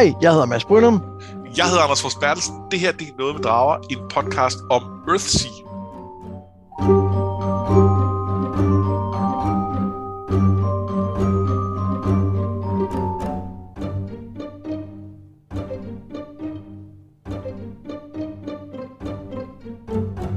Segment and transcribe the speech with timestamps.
[0.00, 1.02] Hej, jeg hedder Mads Brynum.
[1.56, 2.54] Jeg hedder Anders Fors Bertelsen.
[2.70, 5.50] Det her det er Noget med Drager, en podcast om Earthsea.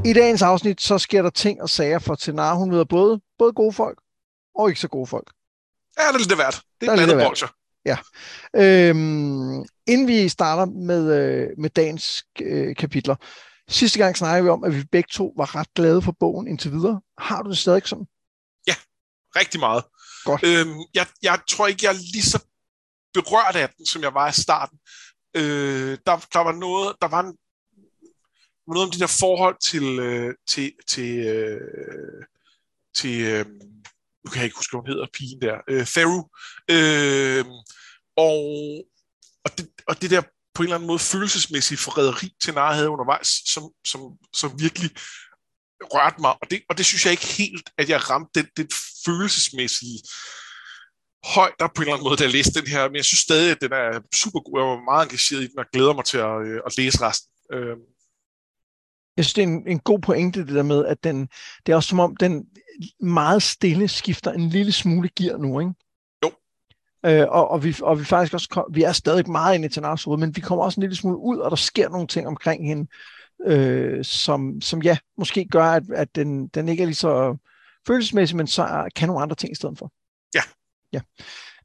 [0.06, 2.56] I dagens afsnit, så sker der ting og sager for Tenar.
[2.56, 4.00] Hun møder både, både gode folk
[4.56, 5.32] og ikke så gode folk.
[6.00, 6.62] Ja, det er lidt hvert.
[6.82, 7.48] Det er er blandet bolcher.
[7.86, 7.98] Ja.
[8.56, 13.16] Øhm, inden vi starter med, øh, med dagens øh, kapitler.
[13.70, 16.72] Sidste gang snakkede vi om, at vi begge to var ret glade for bogen indtil
[16.72, 17.02] videre.
[17.18, 18.06] Har du det stadig sådan?
[19.36, 19.84] Rigtig meget.
[20.24, 20.44] Godt.
[20.44, 22.46] Øhm, jeg, jeg tror ikke, jeg er lige så
[23.14, 24.80] berørt af den, som jeg var i starten.
[25.36, 27.38] Øh, der, der var noget, der var en,
[28.68, 32.24] noget om de der forhold til, øh, til, til, øh,
[32.96, 33.46] til øh,
[34.24, 36.20] nu kan jeg ikke huske, hvad hun hedder, pigen der, øh, Theru.
[36.76, 37.46] Øh,
[38.18, 38.40] og,
[39.46, 40.22] og, det, og det der
[40.54, 44.02] på en eller anden måde følelsesmæssige forræderi til Nara havde undervejs, som, som,
[44.34, 44.90] som virkelig
[45.82, 46.34] rørte mig.
[46.42, 48.70] Og det, og det synes jeg ikke helt, at jeg ramte den, den
[49.06, 50.00] følelsesmæssige
[51.36, 52.88] højt der på en eller anden måde, da jeg læste den her.
[52.88, 54.60] Men jeg synes stadig, at den er super god.
[54.60, 57.30] Jeg var meget engageret i den, og glæder mig til at, øh, at læse resten.
[57.54, 57.78] Øh,
[59.18, 61.30] jeg synes, det er en, en god pointe, det der med, at den,
[61.66, 62.48] det er også som om, den
[63.00, 65.74] meget stille skifter en lille smule gear nu, ikke?
[66.26, 66.32] Jo.
[67.06, 69.70] Øh, og, og, vi, og vi faktisk også kom, vi er stadig meget inde i
[69.70, 72.28] Tanars hoved, men vi kommer også en lille smule ud, og der sker nogle ting
[72.28, 72.88] omkring hende,
[73.46, 77.38] øh, som, som ja, måske gør, at, at den, den ikke er lige så
[77.88, 79.92] følelsesmæssig, men så kan nogle andre ting i stedet for.
[80.36, 80.42] Ja.
[80.94, 81.02] Ja.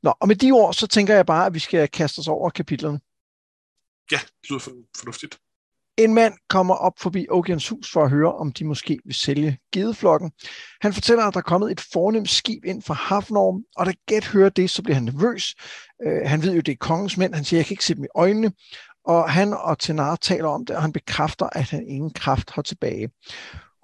[0.02, 2.50] Nå, og med de ord, så tænker jeg bare, at vi skal kaste os over
[2.50, 3.00] kapitlerne.
[4.12, 5.38] ja, det lyder for- fornuftigt.
[5.98, 9.58] En mand kommer op forbi Ogians hus for at høre, om de måske vil sælge
[9.72, 10.30] gedeflokken.
[10.80, 14.24] Han fortæller, at der er kommet et fornemt skib ind fra Hafnorm, og da Gæt
[14.24, 15.54] hører det, så bliver han nervøs.
[16.06, 17.34] Øh, han ved jo, det er kongens mænd.
[17.34, 18.52] Han siger, jeg kan ikke se dem i øjnene.
[19.04, 22.62] Og han og Tenar taler om det, og han bekræfter, at han ingen kraft har
[22.62, 23.10] tilbage.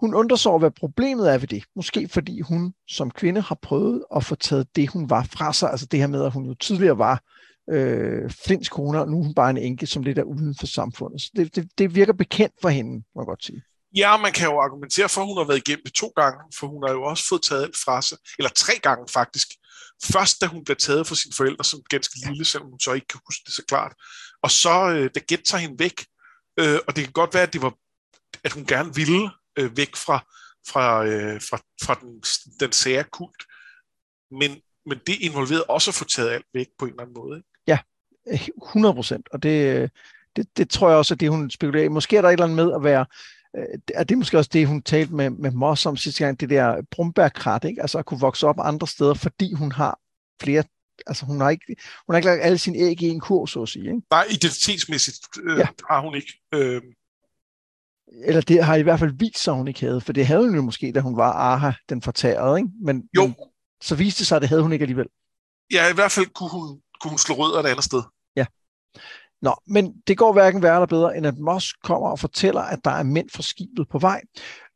[0.01, 1.65] Hun undrer sig over, hvad problemet er ved det.
[1.77, 5.71] Måske fordi hun som kvinde har prøvet at få taget det, hun var fra sig.
[5.71, 7.23] Altså det her med, at hun jo tidligere var
[7.71, 10.67] øh, Flints kone, og nu er hun bare en enke, som lidt er uden for
[10.67, 11.23] samfundet.
[11.23, 13.63] Så det, det, det virker bekendt for hende, må jeg godt sige.
[13.97, 16.67] Ja, man kan jo argumentere for, at hun har været igennem det to gange, for
[16.67, 19.49] hun har jo også fået taget alt fra sig, eller tre gange faktisk.
[20.05, 23.07] Først, da hun blev taget fra sine forældre som ganske lille, selvom hun så ikke
[23.07, 23.93] kan huske det så klart.
[24.43, 26.07] Og så, øh, da Gæt tager hende væk,
[26.61, 27.75] øh, og det kan godt være, at, det var,
[28.45, 30.19] at hun gerne ville øh, væk fra,
[30.69, 32.23] fra, øh, fra, fra den,
[32.61, 33.43] den sære kult.
[34.31, 37.39] Men, men det involverede også at få taget alt væk på en eller anden måde.
[37.39, 37.49] Ikke?
[38.67, 39.91] 100 procent, og det,
[40.37, 41.89] det, det tror jeg også, at det hun spekulerer i.
[41.89, 43.07] Måske er der et eller andet med at være,
[43.57, 43.65] øh,
[43.95, 46.83] er det måske også det, hun talte med, med Moss om sidste gang, det der
[46.91, 47.81] brumbærkrat, ikke?
[47.83, 49.99] altså at kunne vokse op andre steder, fordi hun har
[50.43, 50.65] flere,
[51.07, 51.77] altså hun har ikke,
[52.07, 53.85] hun har ikke lagt alle sine æg i en kur, så at sige.
[53.85, 54.03] Ikke?
[54.11, 55.67] Nej, identitetsmæssigt øh, ja.
[55.91, 56.33] har hun ikke.
[56.55, 56.83] Øh,
[58.25, 60.55] Eller det har i hvert fald vist sig, hun ikke havde, for det havde hun
[60.55, 62.71] jo måske, da hun var Aha, den fortærede, ikke?
[62.83, 63.23] Men, Jo.
[63.27, 63.35] men
[63.83, 65.07] så viste det sig, at det havde hun ikke alligevel.
[65.73, 68.03] ja, i hvert fald kunne hun, kunne hun slå rødder et andet sted.
[69.43, 72.85] Nå, men det går hverken værre eller bedre, end at Moss kommer og fortæller, at
[72.85, 74.23] der er mænd fra skibet på vej.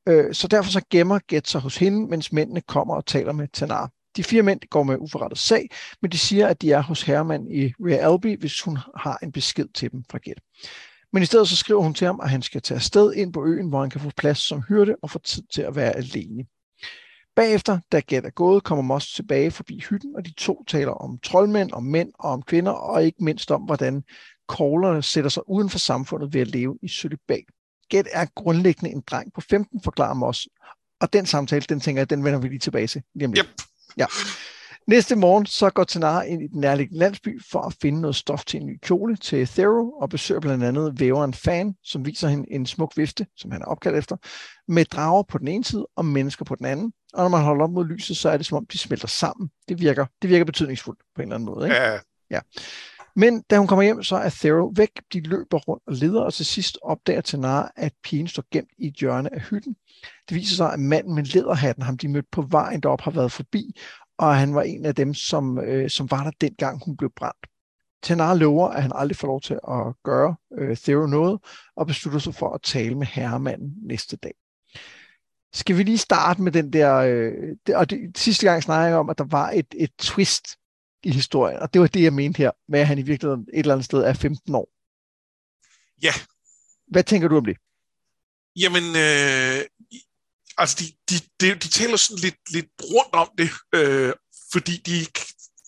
[0.08, 3.48] Øh, så derfor så gemmer Get sig hos hende, mens mændene kommer og taler med
[3.52, 3.90] Tanar.
[4.16, 5.68] De fire mænd går med uforrettet sag,
[6.02, 9.68] men de siger, at de er hos herremand i Realby, hvis hun har en besked
[9.74, 10.40] til dem fra Get.
[11.12, 13.46] Men i stedet så skriver hun til ham, at han skal tage afsted ind på
[13.46, 16.44] øen, hvor han kan få plads som hyrde og få tid til at være alene.
[17.38, 21.18] Bagefter, da Gæt er gået, kommer Moss tilbage forbi hytten, og de to taler om
[21.18, 24.02] troldmænd, om mænd og om kvinder, og ikke mindst om, hvordan
[24.48, 27.44] koglerne sætter sig uden for samfundet ved at leve i cølibat.
[27.88, 30.48] Gæt er grundlæggende en dreng på 15, forklarer Moss.
[31.00, 33.02] Og den samtale, den tænker jeg, den vender vi lige tilbage til.
[33.14, 33.46] Lige om lidt.
[33.46, 33.62] Yep.
[33.96, 34.06] Ja.
[34.86, 38.44] Næste morgen så går Tanar ind i den nærliggende landsby for at finde noget stof
[38.44, 42.52] til en ny kjole til Thero og besøger blandt andet væveren Fan, som viser hende
[42.52, 44.16] en smuk vifte, som han er opkaldt efter,
[44.68, 46.92] med drager på den ene side og mennesker på den anden.
[47.14, 49.50] Og når man holder op mod lyset, så er det som om, de smelter sammen.
[49.68, 51.66] Det virker, det virker betydningsfuldt på en eller anden måde.
[51.66, 51.76] Ikke?
[51.76, 51.92] Ja,
[53.16, 54.90] Men da hun kommer hjem, så er Thero væk.
[55.12, 58.86] De løber rundt og leder, og til sidst opdager Tanar, at pigen står gemt i
[58.86, 59.76] et hjørne af hytten.
[60.28, 63.32] Det viser sig, at manden med læderhatten, ham de mødte på vejen derop, har været
[63.32, 63.80] forbi,
[64.18, 67.46] og han var en af dem, som, øh, som var der dengang, hun blev brændt.
[68.02, 71.40] Tanar lover, at han aldrig får lov til at gøre øh, Thero noget,
[71.76, 74.34] og beslutter sig for at tale med herremanden næste dag.
[75.52, 76.94] Skal vi lige starte med den der...
[76.94, 80.56] Øh, det, og det, sidste gang snakkede jeg om, at der var et, et twist
[81.02, 83.58] i historien, og det var det, jeg mente her, med at han i virkeligheden et
[83.58, 84.68] eller andet sted er 15 år.
[86.02, 86.12] Ja.
[86.86, 87.56] Hvad tænker du om det?
[88.56, 89.64] Jamen, øh,
[90.58, 94.12] altså de, de, de, de taler sådan lidt, lidt rundt om det, øh,
[94.52, 95.06] fordi de,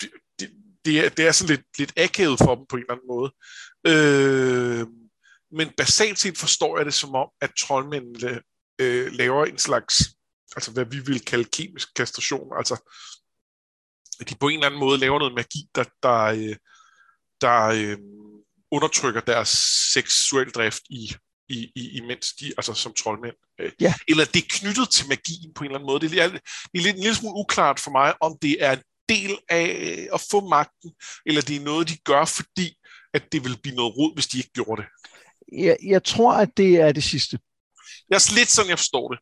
[0.00, 0.08] de,
[0.40, 0.48] de,
[0.84, 3.30] det, er, det er sådan lidt, lidt akavet for dem på en eller anden måde.
[3.86, 4.86] Øh,
[5.52, 8.40] men basalt set forstår jeg det som om, at troldmændene
[8.80, 9.94] øh, laver en slags,
[10.56, 12.92] altså hvad vi vil kalde kemisk kastration, altså
[14.20, 16.56] at de på en eller anden måde laver noget magi, der, der, øh,
[17.40, 17.98] der øh,
[18.70, 19.48] undertrykker deres
[19.92, 21.14] seksuel drift i,
[21.48, 23.36] i, i, imens de, altså som troldmænd.
[23.60, 23.72] Øh.
[23.80, 23.94] Ja.
[24.08, 26.00] Eller det er knyttet til magien på en eller anden måde.
[26.00, 26.40] Det er, det
[26.74, 30.20] er lidt, en lille smule uklart for mig, om det er en del af at
[30.30, 30.90] få magten,
[31.26, 32.76] eller det er noget, de gør, fordi
[33.14, 34.88] at det vil blive noget rod, hvis de ikke gjorde det.
[35.52, 37.38] Jeg, jeg tror, at det er det sidste.
[38.10, 39.18] Det er lidt sådan, jeg forstår det.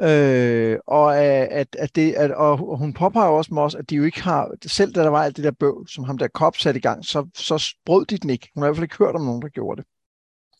[0.00, 4.22] Øh, og at, at det, at, og hun påpeger også os, at de jo ikke
[4.22, 6.80] har, selv da der var alt det der bøv, som ham der kop satte i
[6.80, 8.50] gang, så, så brød de den ikke.
[8.54, 9.88] Hun har i hvert fald ikke hørt om nogen, der gjorde det.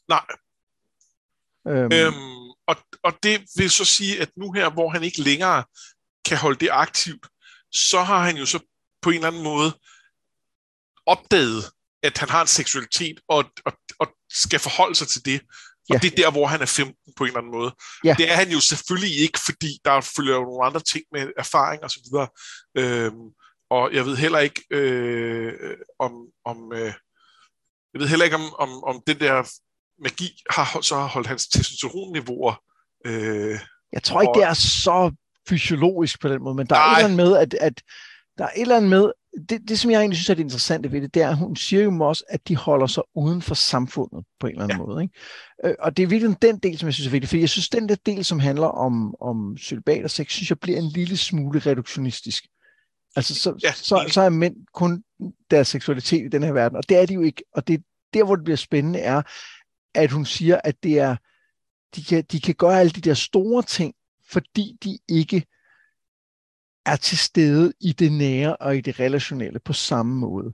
[0.08, 0.26] Nej.
[1.68, 5.64] Øhm, Øhm, og, og det vil så sige, at nu her, hvor han ikke længere
[6.24, 7.26] kan holde det aktivt,
[7.72, 8.58] så har han jo så
[9.02, 9.78] på en eller anden måde
[11.06, 11.64] opdaget,
[12.02, 15.40] at han har en seksualitet, og, og, og skal forholde sig til det.
[15.90, 15.98] Og Ja.
[16.02, 17.74] det er der, hvor han er 15 på en eller anden måde.
[18.04, 18.14] Ja.
[18.18, 21.82] Det er han jo selvfølgelig ikke, fordi der følger jo nogle andre ting med erfaring
[21.84, 22.28] og så videre.
[22.78, 23.28] Øhm,
[23.70, 25.52] og jeg ved heller ikke øh,
[25.98, 26.12] om,
[26.44, 26.92] om øh,
[27.94, 29.50] jeg ved heller ikke om, om, om den der
[30.02, 32.54] magi har så har holdt hans testosteronniveauer
[33.06, 33.58] øh,
[33.92, 35.12] jeg tror ikke, og- det er så
[35.48, 36.94] fysiologisk på den måde, men der er Nej.
[36.98, 37.82] eller andet med, at, at
[38.38, 39.12] der er et eller andet med,
[39.48, 41.56] det, det som jeg egentlig synes er det interessante ved det, det er, at hun
[41.56, 44.84] siger jo også, at de holder sig uden for samfundet på en eller anden ja.
[44.84, 45.02] måde.
[45.02, 45.14] Ikke?
[45.64, 47.68] Øh, Og det er virkelig den del, som jeg synes er vigtig, fordi jeg synes,
[47.68, 51.16] den der del, som handler om, om celibat og sex, synes jeg bliver en lille
[51.16, 52.44] smule reduktionistisk.
[53.16, 55.02] Altså, så, Ja, så, så er mænd kun
[55.50, 57.44] deres seksualitet i den her verden, og det er de jo ikke.
[57.54, 57.82] Og det
[58.14, 59.22] der, hvor det bliver spændende, er,
[59.94, 61.16] at hun siger, at det er,
[61.96, 63.94] de kan, de kan gøre alle de der store ting,
[64.30, 65.44] fordi de ikke
[66.86, 70.52] er til stede i det nære og i det relationelle på samme måde.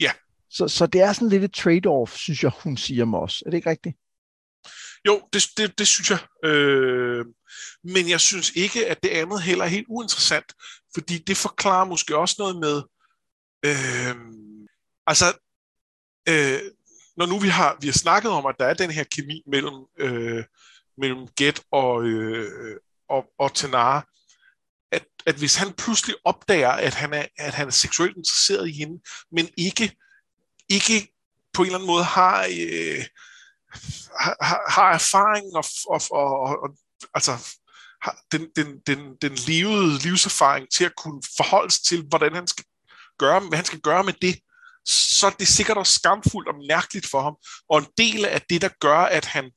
[0.00, 0.12] Ja.
[0.50, 3.42] Så, så det er sådan lidt et trade-off, synes jeg, hun siger også.
[3.46, 3.96] Er det ikke rigtigt?
[5.06, 6.18] Jo, det, det, det synes jeg.
[6.44, 7.26] Øh,
[7.84, 10.52] men jeg synes ikke, at det andet heller er helt uinteressant,
[10.94, 12.82] fordi det forklarer måske også noget med,
[13.66, 14.16] øh,
[15.06, 15.24] altså,
[16.28, 16.60] øh,
[17.16, 19.74] når nu vi har, vi har snakket om, at der er den her kemi mellem,
[19.98, 20.44] øh,
[20.98, 22.76] mellem Get og, øh,
[23.08, 24.06] og, og Tenara,
[25.26, 29.02] at, hvis han pludselig opdager, at han, er, at han er seksuelt interesseret i hende,
[29.32, 29.96] men ikke,
[30.68, 31.08] ikke
[31.52, 32.44] på en eller anden måde har...
[32.44, 33.04] Øh,
[34.20, 36.68] har, har- erfaring og, og, og, og, og
[37.14, 37.32] altså
[38.02, 42.46] har den, den, den, den levede livserfaring til at kunne forholde sig til, hvordan han
[42.46, 42.64] skal
[43.18, 44.38] gøre, hvad han skal gøre med det,
[44.86, 47.36] så er det sikkert også skamfuldt og mærkeligt for ham.
[47.68, 49.50] Og en del af det, der gør, at han,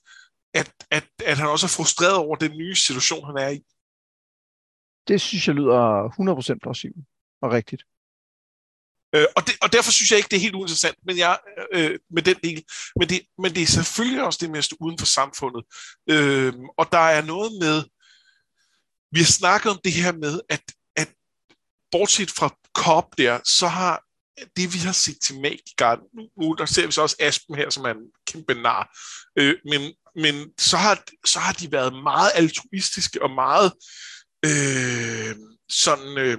[0.53, 3.59] at, at, at han også er frustreret over den nye situation, han er i.
[5.07, 6.09] Det synes jeg lyder
[6.55, 7.05] 100% plausibelt
[7.41, 7.83] og rigtigt.
[9.15, 11.39] Øh, og, det, og derfor synes jeg ikke, det er helt uinteressant men jeg,
[11.73, 12.63] øh, med den del.
[12.99, 15.63] Men det, men det er selvfølgelig også det med at stå uden for samfundet.
[16.09, 17.83] Øh, og der er noget med,
[19.11, 20.61] vi har snakket om det her med, at,
[20.95, 21.09] at
[21.91, 24.03] bortset fra COP der, så har
[24.57, 27.69] det, vi har set til Magikarden, nu, nu der ser vi så også Aspen her,
[27.69, 28.97] som er en kæmpe nar,
[29.39, 34.16] øh, men, men så, har, så har de været meget altruistiske og meget øh,
[35.69, 36.17] sådan...
[36.17, 36.37] Øh,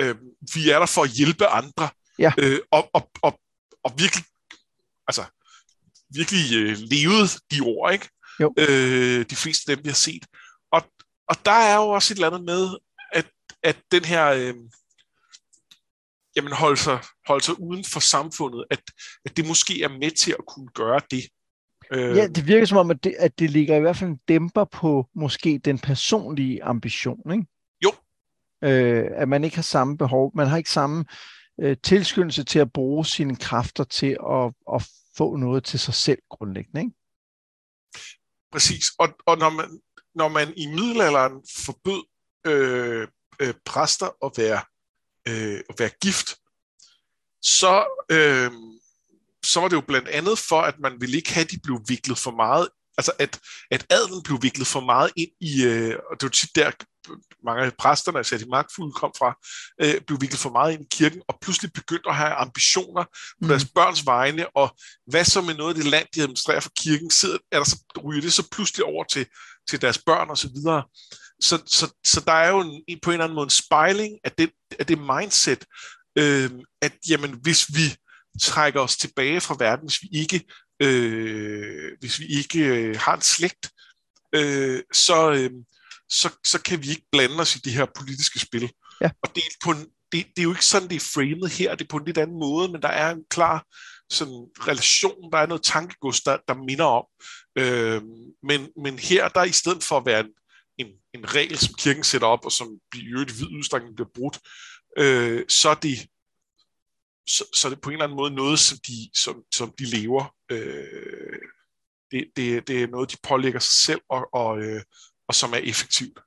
[0.00, 0.16] øh,
[0.54, 1.88] vi er der for at hjælpe andre.
[2.18, 2.32] Ja.
[2.38, 3.40] Øh, og, og, og,
[3.84, 4.24] og virkelig,
[5.08, 5.24] altså,
[6.14, 8.08] virkelig øh, levet de ord, ikke?
[8.40, 8.54] Jo.
[8.58, 10.26] Øh, de fleste af dem, vi har set.
[10.72, 10.82] Og,
[11.28, 12.78] og der er jo også et eller andet med,
[13.12, 13.26] at,
[13.62, 14.54] at den her, øh,
[16.36, 18.82] jamen holde sig, holde sig uden for samfundet, at,
[19.24, 21.28] at det måske er med til at kunne gøre det.
[21.92, 24.20] Øh, Ja, det virker som om, at det, at det ligger i hvert fald en
[24.28, 27.46] dæmper på måske den personlige ambition, ikke?
[27.84, 27.92] Jo.
[28.64, 31.04] Øh, at man ikke har samme behov, man har ikke samme
[31.60, 36.18] øh, tilskyndelse til at bruge sine kræfter til at, at få noget til sig selv
[36.30, 36.92] grundlæggende, ikke?
[38.52, 38.84] Præcis.
[38.98, 39.80] Og, og når, man,
[40.14, 42.02] når man i middelalderen forbød
[42.46, 43.08] øh,
[43.40, 44.60] øh, præster at være,
[45.28, 46.28] øh, at være gift,
[47.42, 48.50] så, øh,
[49.48, 51.80] så var det jo blandt andet for, at man ville ikke have, at de blev
[51.88, 53.40] viklet for meget, altså at,
[53.70, 56.70] at adelen blev viklet for meget ind i, øh, og det var tit der,
[57.44, 59.30] mange af præsterne, altså de magtfulde kom fra,
[59.82, 63.40] øh, blev viklet for meget ind i kirken, og pludselig begyndte at have ambitioner på
[63.40, 63.48] Mm.
[63.48, 64.76] deres børns vegne, og
[65.06, 67.76] hvad så med noget af det land, de administrerer for kirken, sidder, er der så,
[68.04, 69.26] ryger det så pludselig over til,
[69.68, 70.82] til deres børn og så videre.
[71.40, 74.32] Så, så, så der er jo en, på en eller anden måde en spejling af
[74.32, 75.64] det, af det mindset,
[76.18, 76.50] øh,
[76.82, 77.96] at jamen, hvis vi
[78.38, 80.44] trækker os tilbage fra verden, hvis vi ikke,
[80.82, 83.70] øh, hvis vi ikke øh, har en slægt,
[84.34, 85.50] øh, så, øh,
[86.08, 88.72] så, så kan vi ikke blande os i de her politiske spil.
[89.00, 89.10] Ja.
[89.22, 91.74] Og det er, på en, det, det er jo ikke sådan, det er framet her,
[91.74, 93.64] det er på en lidt anden måde, men der er en klar
[94.10, 97.04] sådan relation, der er noget tankegods, der, der minder om.
[97.58, 98.02] Øh,
[98.42, 100.30] men, men her, der i stedet for at være en,
[100.78, 104.08] en, en regel, som kirken sætter op, og som i øvrigt i vid udstrækning bliver
[104.14, 104.38] brudt,
[104.98, 105.98] øh, så, er det,
[107.28, 109.84] så, så er det på en eller anden måde noget, som de, som, som de
[109.84, 110.34] lever.
[110.50, 111.38] Øh,
[112.10, 114.82] det, det, det er noget, de pålægger sig selv, og, og, øh,
[115.28, 116.18] og som er effektivt.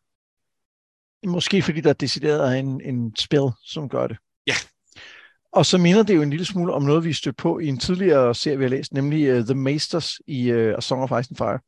[1.26, 4.18] Måske fordi der er decideret en, en spil, som gør det.
[4.48, 4.56] Ja.
[5.52, 7.80] Og så minder det jo en lille smule om noget, vi stødte på i en
[7.80, 11.32] tidligere serie, vi har læst, nemlig uh, The Masters i uh, A Song of Ice
[11.32, 11.60] and Fire.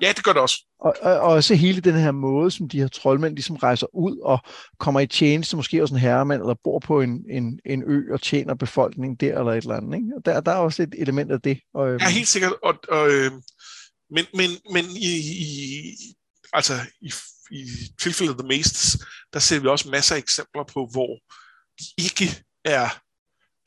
[0.00, 0.66] Ja, det gør det også.
[0.80, 4.18] Og, og, og også hele den her måde, som de her troldmænd ligesom rejser ud
[4.18, 4.38] og
[4.78, 8.22] kommer i tjeneste, måske også en herremand, eller bor på en, en, en ø og
[8.22, 9.96] tjener befolkningen der, eller et eller andet.
[9.96, 10.08] Ikke?
[10.16, 11.60] Og der, der er også et element af det.
[11.74, 12.52] Og, ja, helt sikkert.
[12.62, 13.32] Og, og, øh,
[14.10, 15.48] men, men, men i, i,
[16.52, 17.12] altså, i,
[17.50, 17.66] i
[18.00, 21.18] tilfældet The Masters, der ser vi også masser af eksempler på, hvor
[21.78, 22.88] de ikke er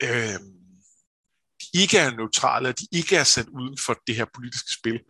[0.02, 0.40] øh,
[1.60, 5.00] de ikke er neutrale, de ikke er sat uden for det her politiske spil.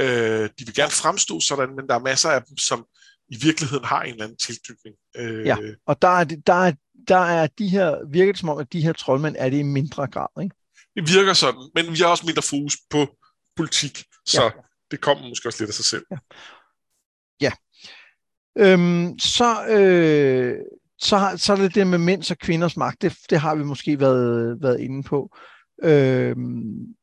[0.00, 2.86] Øh, de vil gerne fremstå sådan, men der er masser af dem, som
[3.28, 4.96] i virkeligheden har en eller anden tilknytning.
[5.16, 6.72] Øh, ja, og der er, der, er,
[7.08, 9.62] der er de her, virker det som om, at de her troldmænd er det i
[9.62, 10.56] mindre grad, ikke?
[10.96, 13.06] Det virker sådan, men vi har også mindre fokus på
[13.56, 14.50] politik, så ja.
[14.90, 16.04] det kommer måske også lidt af sig selv.
[16.10, 16.18] Ja.
[17.40, 17.52] ja.
[18.58, 20.56] Øhm, så, øh,
[20.98, 23.02] så, så er det det med mænds og kvinders magt.
[23.02, 25.36] Det, det har vi måske været, været inde på.
[25.82, 26.94] Øhm,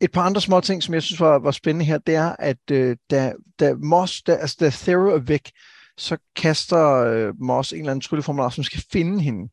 [0.00, 2.70] et par andre små ting, som jeg synes var, var spændende her, det er, at
[2.70, 5.50] øh, da, da Moss, da, altså da Thera er væk,
[5.96, 9.50] så kaster øh, Moss en eller anden trylleformular, som skal finde hende.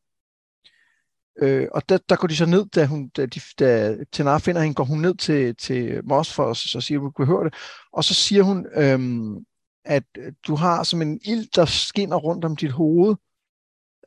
[1.42, 4.62] Øh, og der, der går de så ned, da, hun, da, de, da Tenar finder
[4.62, 7.54] hende, går hun ned til, til Moss for at så siger, at du høre det.
[7.94, 9.42] Og så siger hun, øhm, øh,
[9.86, 10.04] at
[10.48, 13.16] du har som en ild, der skinner rundt om dit hoved,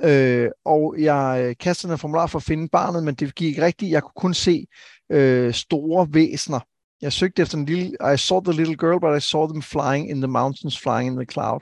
[0.03, 3.65] Øh, og jeg øh, kastede en formular for at finde barnet, men det gik ikke
[3.65, 3.93] rigtigt.
[3.93, 4.67] Jeg kunne kun se
[5.11, 6.61] øh, store væsner.
[7.01, 7.97] Jeg søgte efter en lille...
[8.15, 11.17] I saw the little girl, but I saw them flying in the mountains, flying in
[11.17, 11.61] the cloud.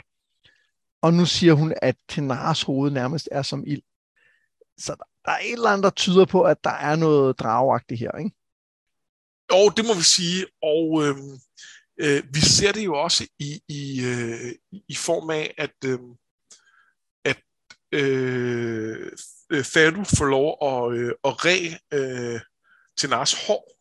[1.03, 3.83] Og nu siger hun, at Tenars hoved nærmest er som ild.
[4.79, 8.13] Så der er et eller andet, der tyder på, at der er noget dragagtigt her,
[8.19, 8.31] ikke?
[9.53, 10.47] Jo, det må vi sige.
[10.63, 11.17] Og øh,
[12.01, 14.55] øh, vi ser det jo også i, i, øh,
[14.89, 15.75] i form af, at...
[15.85, 15.99] Øh,
[17.93, 19.13] øh,
[19.65, 21.59] Fadu får lov at, øh, at ræ
[21.93, 22.41] øh,
[22.99, 23.73] til Nars hår.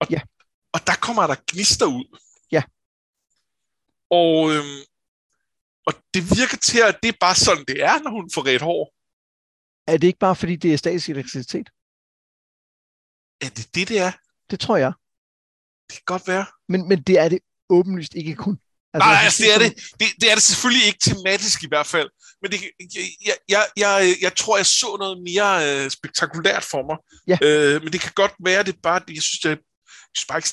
[0.00, 0.20] Og, ja.
[0.72, 2.18] og der kommer der gnister ud.
[2.52, 2.62] Ja.
[4.10, 4.64] Og, øh,
[5.86, 8.62] og det virker til, at det er bare sådan, det er, når hun får ret
[8.62, 8.94] hår.
[9.92, 11.68] Er det ikke bare, fordi det er statisk elektricitet?
[13.40, 14.12] Er det det, det er?
[14.50, 14.92] Det tror jeg.
[15.88, 16.46] Det kan godt være.
[16.68, 18.60] Men, men det er det åbenlyst ikke kun.
[19.02, 21.86] Altså, Nej, altså, det, er det, det, det er det selvfølgelig ikke tematisk i hvert
[21.86, 22.08] fald,
[22.42, 22.58] men det,
[23.26, 26.96] jeg, jeg, jeg, jeg tror, jeg så noget mere øh, spektakulært for mig.
[27.32, 27.38] Ja.
[27.42, 30.48] Øh, men det kan godt være, det bare, jeg synes, det, jeg synes bare ikke,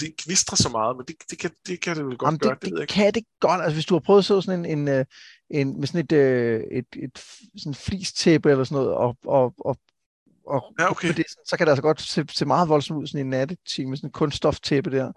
[0.00, 2.56] det knistrer så meget, men det, det, kan, det kan det vel godt Jamen, gøre.
[2.62, 3.60] Det, det, det kan det godt.
[3.62, 5.04] Altså, hvis du har prøvet at så sådan en, en, øh,
[5.50, 7.18] en med sådan et, øh, et, et,
[7.54, 9.76] et sådan flistæppe eller sådan noget, og, og, og
[10.46, 11.14] og ja, okay.
[11.14, 13.96] det, så kan det altså godt se, se meget voldsomt ud, sådan en nattetime med
[13.96, 15.12] sådan en kunststoftæppe der.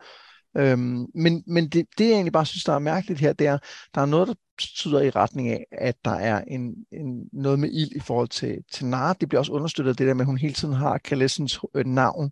[0.58, 3.58] Øhm, men men det, det, jeg egentlig bare synes, der er mærkeligt her, det er,
[3.96, 7.70] der er noget, der tyder i retning af, at der er en, en, noget med
[7.72, 9.14] ild i forhold til, til Nara.
[9.14, 11.86] Det bliver også understøttet af det der med, at hun hele tiden har Kalessens øh,
[11.86, 12.32] navn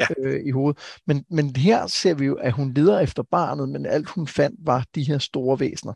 [0.00, 0.06] ja.
[0.18, 0.82] øh, i hovedet.
[1.06, 4.56] Men, men her ser vi jo, at hun leder efter barnet, men alt hun fandt
[4.66, 5.92] var de her store væsener.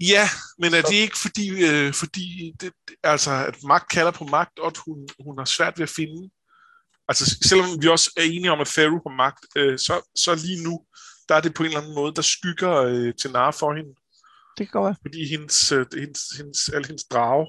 [0.00, 4.58] Ja, men er det ikke fordi, øh, fordi det, altså, at magt kalder på magt,
[4.58, 6.30] og at hun, hun har svært ved at finde
[7.10, 10.62] altså selvom vi også er enige om, at Faru har magt, øh, så, så lige
[10.64, 10.74] nu,
[11.28, 13.92] der er det på en eller anden måde, der skygger øh, til nar for hende.
[14.58, 14.96] Det kan godt være.
[15.02, 17.46] Fordi hendes, øh, hendes, hendes, alle hendes drage,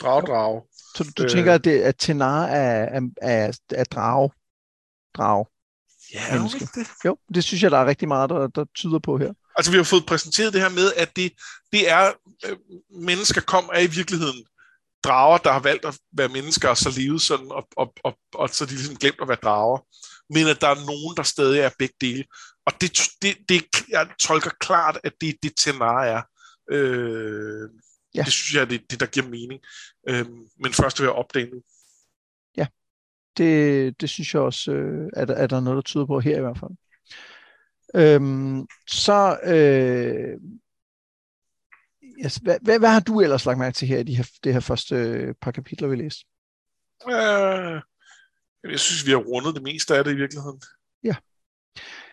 [0.00, 0.62] drage.
[0.96, 4.30] Så du, du øh, tænker, at, det, at Tenar er, er, er, er drage?
[5.16, 5.46] Drage.
[6.14, 6.88] Ja, er ikke det?
[7.04, 9.32] Jo, det synes jeg, der er rigtig meget, der, der tyder på her.
[9.56, 11.32] Altså, vi har fået præsenteret det her med, at det,
[11.72, 12.12] det er,
[12.46, 12.56] øh,
[13.08, 14.46] mennesker kom af i virkeligheden
[15.04, 18.48] drager, der har valgt at være mennesker, og så levet sådan, og, og, og, og
[18.48, 19.78] så de ligesom glemt at være drager.
[20.34, 22.24] Men at der er nogen, der stadig er begge dele.
[22.66, 26.22] Og det, det, det jeg tolker klart, at det det Tenar er.
[26.70, 27.68] Øh,
[28.14, 28.22] ja.
[28.22, 29.60] Det synes jeg er det, det, der giver mening.
[30.08, 30.26] Øh,
[30.58, 31.62] men først vil jeg opdage nu.
[32.56, 32.66] Ja,
[33.36, 36.36] det, det synes jeg også, øh, er, der, er der noget, der tyder på her
[36.36, 36.72] i hvert fald.
[37.94, 40.40] Øhm, så øh,
[42.24, 44.52] yes, hvad, hvad, hvad har du ellers lagt mærke til her i de her, det
[44.52, 46.24] her første øh, par kapitler, vi læste?
[47.08, 47.80] Øh,
[48.70, 50.60] jeg synes, vi har rundet det meste af det i virkeligheden.
[51.04, 51.14] Ja.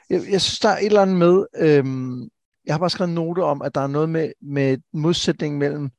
[0.09, 2.29] Jeg, jeg synes, der er et eller andet med, øhm,
[2.65, 5.89] jeg har bare skrevet noter om, at der er noget med, med modsætning mellem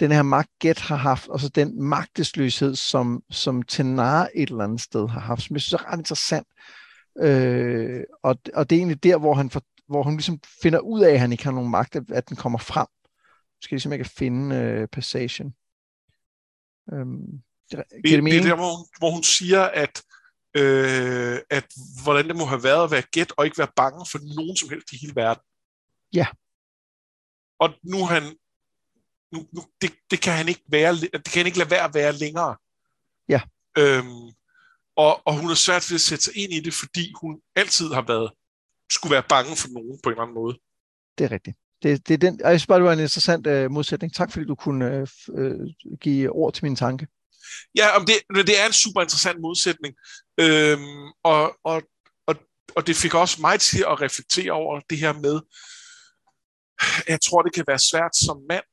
[0.00, 4.64] den her magt Get har haft, og så den magtesløshed, som, som Tenar et eller
[4.64, 6.46] andet sted har haft, som jeg synes er ret interessant.
[7.20, 11.00] Øh, og, og det er egentlig der, hvor, han for, hvor hun ligesom finder ud
[11.00, 12.86] af, at han ikke har nogen magt, at den kommer frem.
[13.58, 15.54] Måske ligesom jeg kan finde øh, passagen.
[16.92, 20.02] Øhm, det, det, det, det er der, hvor hun, hvor hun siger, at,
[20.56, 21.66] øh, at
[22.02, 24.68] hvordan det må have været at være gæt og ikke være bange for nogen som
[24.68, 25.42] helst i hele verden.
[26.12, 26.26] Ja.
[27.58, 28.22] Og nu han
[29.32, 31.94] nu, nu det, det, kan han ikke være, det kan han ikke lade være at
[31.94, 32.56] være længere.
[33.28, 33.40] Ja.
[33.78, 34.26] Øhm,
[34.96, 37.88] og, og hun er svært ved at sætte sig ind i det, fordi hun altid
[37.92, 38.32] har været,
[38.90, 40.58] skulle være bange for nogen på en eller anden måde.
[41.18, 41.56] Det er rigtigt.
[41.82, 44.14] Det, det er den, jeg synes bare, det var en interessant øh, modsætning.
[44.14, 45.60] Tak fordi du kunne øh, øh
[46.00, 47.06] give ord til min tanke.
[47.74, 49.94] Ja, om det, det er en super interessant modsætning.
[50.40, 51.82] Øhm, og, og,
[52.26, 52.36] og,
[52.76, 55.40] og det fik også mig til at reflektere over det her med,
[57.08, 58.64] jeg tror, det kan være svært som mand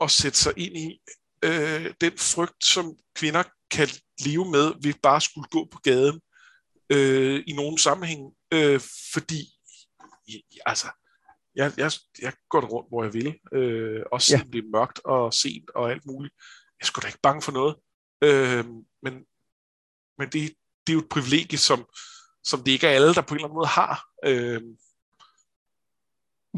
[0.00, 1.00] at sætte sig ind i
[1.44, 3.88] øh, den frygt, som kvinder kan
[4.24, 6.20] leve med ved bare skulle gå på gaden
[6.92, 8.20] øh, i nogen sammenhæng,
[8.52, 8.80] øh,
[9.12, 9.48] fordi
[10.66, 10.86] altså,
[11.54, 11.92] jeg, jeg,
[12.22, 14.52] jeg går rundt, hvor jeg vil, øh, også selvom ja.
[14.52, 16.34] det er mørkt og sent og alt muligt.
[16.80, 17.76] Jeg er sgu da ikke bange for noget.
[18.22, 18.64] Øh,
[19.02, 19.24] men
[20.18, 20.52] men det,
[20.86, 21.86] det er jo et privilegie, som,
[22.44, 24.04] som det ikke er alle, der på en eller anden måde har.
[24.24, 24.62] Øh,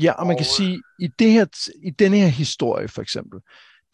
[0.01, 1.47] Ja, og man kan og, sige, i, det her,
[1.83, 3.41] i denne her historie for eksempel,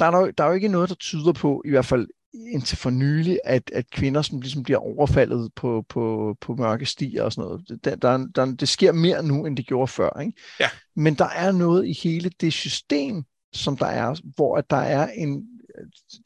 [0.00, 2.78] der er, der, der er jo ikke noget, der tyder på, i hvert fald indtil
[2.78, 7.32] for nylig, at, at kvinder som ligesom bliver overfaldet på, på, på mørke stier og
[7.32, 7.84] sådan noget.
[7.84, 10.20] Der, der, der, det sker mere nu, end det gjorde før.
[10.20, 10.32] Ikke?
[10.60, 10.68] Ja.
[10.96, 15.10] Men der er noget i hele det system, som der er, hvor at der er
[15.12, 15.46] en,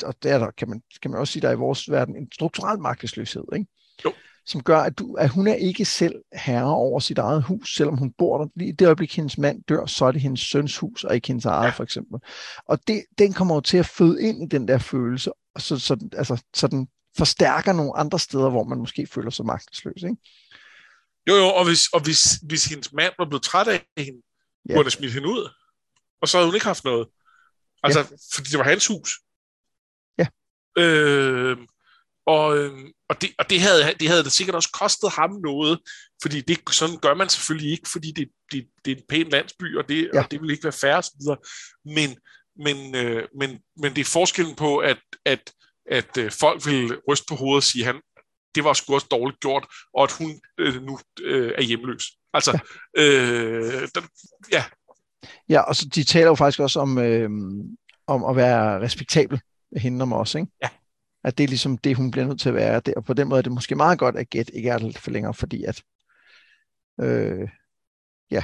[0.04, 2.32] og der, der kan, man, kan man også sige, der er i vores verden en
[2.32, 3.44] strukturel magtesløshed.
[3.54, 3.66] Ikke?
[4.04, 4.12] Jo
[4.47, 7.97] som gør, at, du, at hun er ikke selv herre over sit eget hus, selvom
[7.97, 8.47] hun bor der.
[8.56, 11.44] Lige det øjeblik, hendes mand dør, så er det hendes søns hus, og ikke hendes
[11.44, 11.71] eget, ja.
[11.71, 12.21] for eksempel.
[12.68, 16.09] Og det, den kommer jo til at føde ind i den der følelse, så, så,
[16.12, 20.03] altså, så den forstærker nogle andre steder, hvor man måske føler sig magtesløs.
[20.03, 20.16] Ikke?
[21.29, 24.22] Jo, jo, og hvis, og hvis, hvis hendes mand var blevet træt af hende,
[24.68, 24.74] ja.
[24.74, 25.50] kunne han smidt hende ud,
[26.22, 27.09] og så havde hun ikke haft noget.
[27.83, 28.07] Altså, ja.
[28.35, 29.11] fordi det var hans hus.
[30.18, 30.26] Ja.
[30.79, 31.57] Øh,
[32.26, 35.79] og, øhm, og, det, og det, havde, det havde det sikkert også kostet ham noget,
[36.22, 39.79] fordi det, sådan gør man selvfølgelig ikke, fordi det, det, det er en pæn landsby,
[39.79, 40.22] og det, ja.
[40.22, 41.20] og det vil ikke være færre osv.
[41.85, 42.16] Men,
[42.56, 45.52] men, øh, men, men det er forskellen på, at, at,
[45.90, 48.00] at øh, folk vil ryste på hovedet og sige, han,
[48.54, 52.04] det var sgu også dårligt gjort, og at hun øh, nu øh, er hjemløs.
[52.34, 52.58] Altså,
[52.96, 53.02] ja.
[53.02, 54.00] Øh, der,
[54.52, 54.64] ja.
[55.48, 57.30] Ja, og så de taler jo faktisk også om, øh,
[58.06, 59.40] om at være respektabel,
[59.76, 60.48] hende om os, ikke?
[60.62, 60.68] Ja.
[61.24, 62.80] At det er ligesom det, hun bliver nødt til at være.
[62.80, 64.98] Det, og på den måde er det måske meget godt, at Get ikke er det
[64.98, 65.82] for længere, fordi at...
[67.00, 67.48] Øh,
[68.30, 68.42] ja.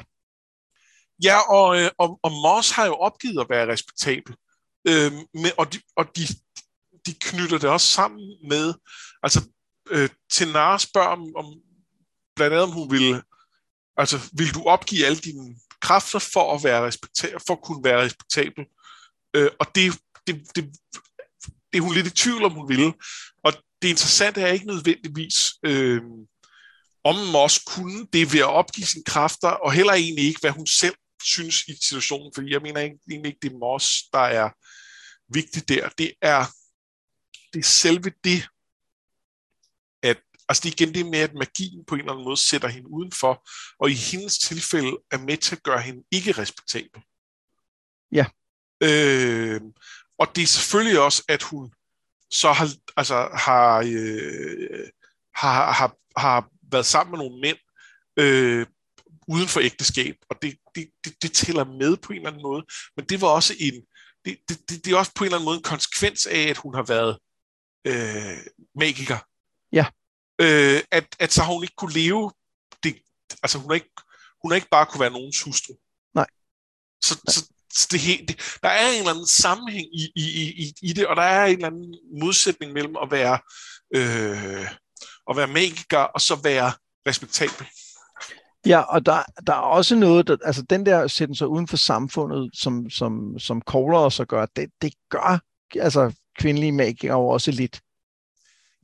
[1.22, 4.34] Ja, og, øh, og, og Moss har jo opgivet at være respektabel.
[4.88, 6.22] Øh, med, og de, og de,
[7.06, 8.74] de knytter det også sammen med...
[9.22, 9.48] Altså,
[9.90, 11.54] øh, Tenar spørger om, om
[12.36, 13.22] blandt andet, om hun vil...
[13.96, 18.02] Altså, vil du opgive alle dine kræfter for at, være respektabel, for at kunne være
[18.02, 18.64] respektabel?
[19.34, 20.72] Øh, og det, det, det
[21.72, 22.92] det er hun lidt i tvivl om, hun ville.
[23.44, 23.52] Og
[23.82, 26.02] det interessante er ikke nødvendigvis, øh,
[27.04, 30.66] om Moss kunne det ved at opgive sine kræfter, og heller egentlig ikke, hvad hun
[30.66, 34.50] selv synes i situationen, fordi jeg mener egentlig ikke, det er Moss, der er
[35.34, 35.88] vigtigt der.
[35.88, 36.44] Det er,
[37.52, 38.48] det er selve det,
[40.02, 42.68] at, altså det er igen det med, at magien på en eller anden måde sætter
[42.68, 43.48] hende udenfor,
[43.80, 47.02] og i hendes tilfælde er med til at gøre hende ikke respektabel.
[48.12, 48.26] Ja.
[48.82, 49.60] Øh,
[50.18, 51.72] og det er selvfølgelig også, at hun
[52.30, 54.88] så har, altså, har, øh,
[55.34, 57.58] har, har, har været sammen med nogle mænd
[58.16, 58.66] øh,
[59.28, 62.64] uden for ægteskab, og det, det, det, det tæller med på en eller anden måde.
[62.96, 63.74] Men det var også en,
[64.24, 66.56] det, det, det, det er også på en eller anden måde en konsekvens af, at
[66.56, 67.18] hun har været
[67.84, 68.38] øh,
[68.74, 69.18] magiker.
[69.72, 69.86] Ja.
[70.40, 72.32] Øh, at, at så har hun ikke kunne leve
[72.82, 72.98] det,
[73.42, 73.90] altså hun har ikke,
[74.42, 75.72] hun har ikke bare kunne være nogens hustru.
[76.14, 76.26] Nej.
[77.04, 80.24] Så, så, det, det, der er en eller anden sammenhæng i, i,
[80.62, 83.38] i, i det, og der er en eller anden modsætning mellem at være,
[83.94, 84.70] øh,
[85.30, 86.72] at være magiker og så være
[87.08, 87.66] respektabel.
[88.68, 91.76] Ja, og der, der er også noget, der, altså den der sætten sig uden for
[91.76, 95.40] samfundet, som, som, som Kohler også gør, det, det gør
[95.74, 97.80] altså kvindelige magikere også lidt.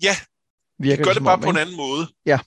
[0.03, 0.15] Ja,
[0.79, 2.07] Virker det gør det, det bare om, på en anden måde.
[2.27, 2.39] Ja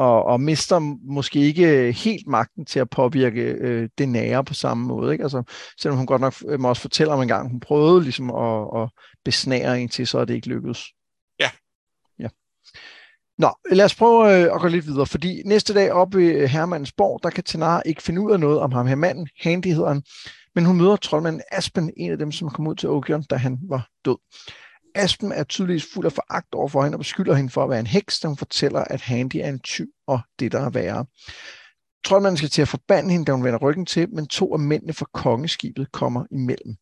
[0.00, 0.78] og, og mister
[1.12, 5.12] måske ikke helt magten til at påvirke øh, det nære på samme måde.
[5.12, 5.24] Ikke?
[5.24, 5.42] Altså,
[5.80, 8.82] selvom hun godt nok øh, må også fortælle om en gang, hun prøvede ligesom at,
[8.82, 8.90] at
[9.24, 10.84] besnære en til, så er det ikke lykkedes.
[13.40, 16.42] Nå, lad os prøve øh, at gå lidt videre, fordi næste dag oppe ved øh,
[16.42, 19.88] Hermannsborg, der kan Tanar ikke finde ud af noget om ham her manden, Handy hedder
[19.88, 20.02] han,
[20.54, 23.58] Men hun møder troldmanden Aspen, en af dem, som kom ud til Ogion, da han
[23.68, 24.16] var død.
[24.94, 27.80] Aspen er tydeligvis fuld af foragt over for hende og beskylder hende for at være
[27.80, 31.04] en heks, da hun fortæller, at Handy er en tyv og det, der er værre.
[32.04, 34.92] Troldmanden skal til at forbande hende, da hun vender ryggen til, men to af mændene
[34.92, 36.76] fra kongeskibet kommer imellem.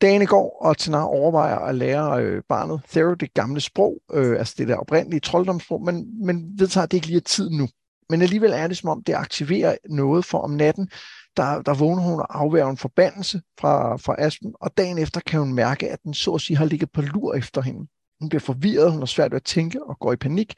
[0.00, 4.54] Dagen går, og Tanar overvejer at lære øh, barnet Thero det gamle sprog, øh, altså
[4.58, 7.68] det der oprindelige trolddomssprog, men, men vedtager, at det ikke lige er tid nu.
[8.10, 10.90] Men alligevel er det som om, det aktiverer noget, for om natten,
[11.36, 15.40] der, der vågner hun og afværger en forbandelse fra, fra Aspen, og dagen efter kan
[15.40, 17.86] hun mærke, at den så at sige har ligget på lur efter hende.
[18.20, 20.54] Hun bliver forvirret, hun har svært ved at tænke og går i panik,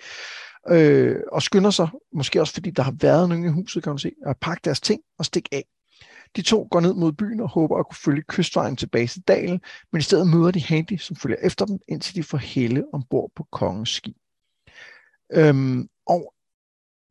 [0.68, 3.98] øh, og skynder sig, måske også fordi der har været nogen i huset, kan hun
[3.98, 5.64] se, at pakke deres ting og stikke af.
[6.36, 9.60] De to går ned mod byen og håber at kunne følge kystvejen tilbage til dalen,
[9.92, 13.30] men i stedet møder de Handy, som følger efter dem, indtil de får Helle ombord
[13.36, 14.16] på kongens skib.
[15.32, 16.34] Øhm, og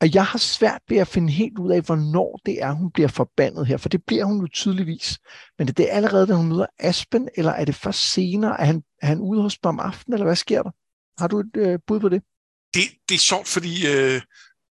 [0.01, 3.08] og jeg har svært ved at finde helt ud af, hvornår det er, hun bliver
[3.08, 5.19] forbandet her, for det bliver hun jo tydeligvis.
[5.58, 8.84] Men det er allerede, da hun møder Aspen, eller er det først senere, at han,
[9.01, 10.71] er han ude hos dem om aftenen, eller hvad sker der?
[11.21, 12.23] Har du et øh, bud på det?
[12.73, 12.84] det?
[13.10, 14.21] Det er sjovt, fordi øh,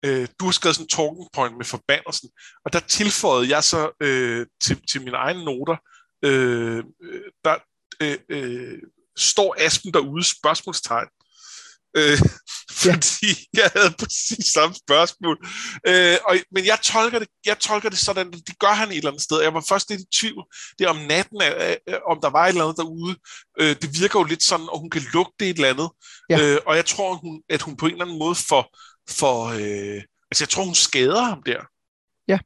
[0.06, 2.30] øh, du har skrevet sådan en talking point med forbandelsen,
[2.66, 5.78] og der tilføjede jeg så øh, til, til mine egne noter,
[6.26, 7.56] øh, øh der
[8.02, 8.80] øh, øh,
[9.18, 11.08] står Aspen derude, spørgsmålstegn,
[11.98, 12.20] øh,
[12.84, 13.62] fordi ja.
[13.62, 15.38] jeg havde præcis samme spørgsmål.
[15.88, 18.98] Øh, og, men jeg tolker, det, jeg tolker det sådan, at det gør han et
[18.98, 19.42] eller andet sted.
[19.42, 20.44] Jeg var først lidt i tvivl.
[20.80, 21.78] Det er om natten, øh,
[22.12, 23.16] om der var et eller andet derude.
[23.60, 25.90] Øh, det virker jo lidt sådan, at hun kan lugte et eller andet.
[26.30, 26.40] Ja.
[26.42, 28.64] Øh, og jeg tror, at hun, at hun på en eller anden måde får...
[29.10, 31.62] for øh, altså, jeg tror, hun skader ham der.
[32.28, 32.39] Ja.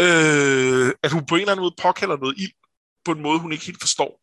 [0.00, 2.52] Øh, at hun på en eller anden måde påkalder noget ild
[3.04, 4.20] på en måde, hun ikke helt forstår.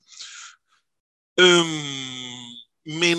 [1.40, 3.18] Øhm, men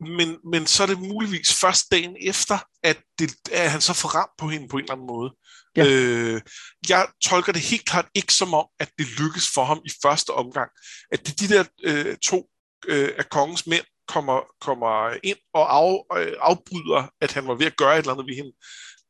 [0.00, 4.08] men, men så er det muligvis først dagen efter, at, det, at han så får
[4.08, 5.34] ramt på hende på en eller anden måde.
[5.76, 5.86] Ja.
[5.86, 6.40] Øh,
[6.88, 10.30] jeg tolker det helt klart ikke som om, at det lykkes for ham i første
[10.30, 10.70] omgang.
[11.12, 12.50] At det de der øh, to
[12.86, 17.66] øh, af kongens mænd kommer, kommer ind og af, øh, afbryder, at han var ved
[17.66, 18.52] at gøre et eller andet ved hende.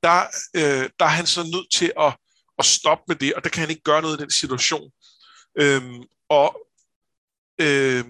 [0.03, 0.19] Der,
[0.57, 2.17] øh, der er han så nødt til at,
[2.59, 4.91] at stoppe med det, og der kan han ikke gøre noget i den situation.
[5.59, 6.49] Øhm, og
[7.61, 8.05] øh,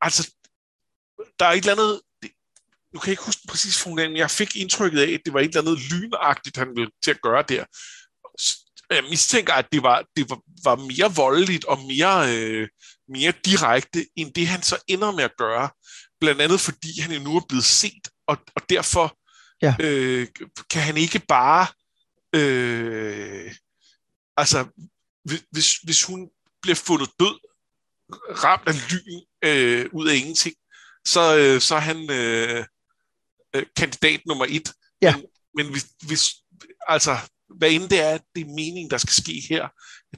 [0.00, 0.34] altså
[1.38, 2.30] der er et eller andet, det,
[2.92, 5.40] nu kan jeg ikke huske præcis formulering, men jeg fik indtrykket af, at det var
[5.40, 7.64] et eller andet lynagtigt, han ville til at gøre der.
[8.90, 12.68] Jeg mistænker, at det var, det var, var mere voldeligt og mere, øh,
[13.08, 15.70] mere direkte, end det han så ender med at gøre.
[16.20, 19.18] Blandt andet fordi han nu er blevet set, og, og derfor
[19.62, 19.74] ja.
[19.80, 20.28] øh,
[20.70, 21.66] kan han ikke bare...
[22.34, 23.54] Øh,
[24.36, 24.66] altså,
[25.50, 26.30] hvis, hvis hun
[26.62, 27.38] bliver fundet død,
[28.44, 30.54] ramt af lyn øh, ud af ingenting,
[31.04, 32.64] så, øh, så er han øh,
[33.54, 34.72] øh, kandidat nummer et.
[35.02, 35.16] Ja.
[35.16, 36.30] Men, men hvis, hvis,
[36.88, 37.16] altså,
[37.58, 39.68] hvad end det er, det er meningen, der skal ske her,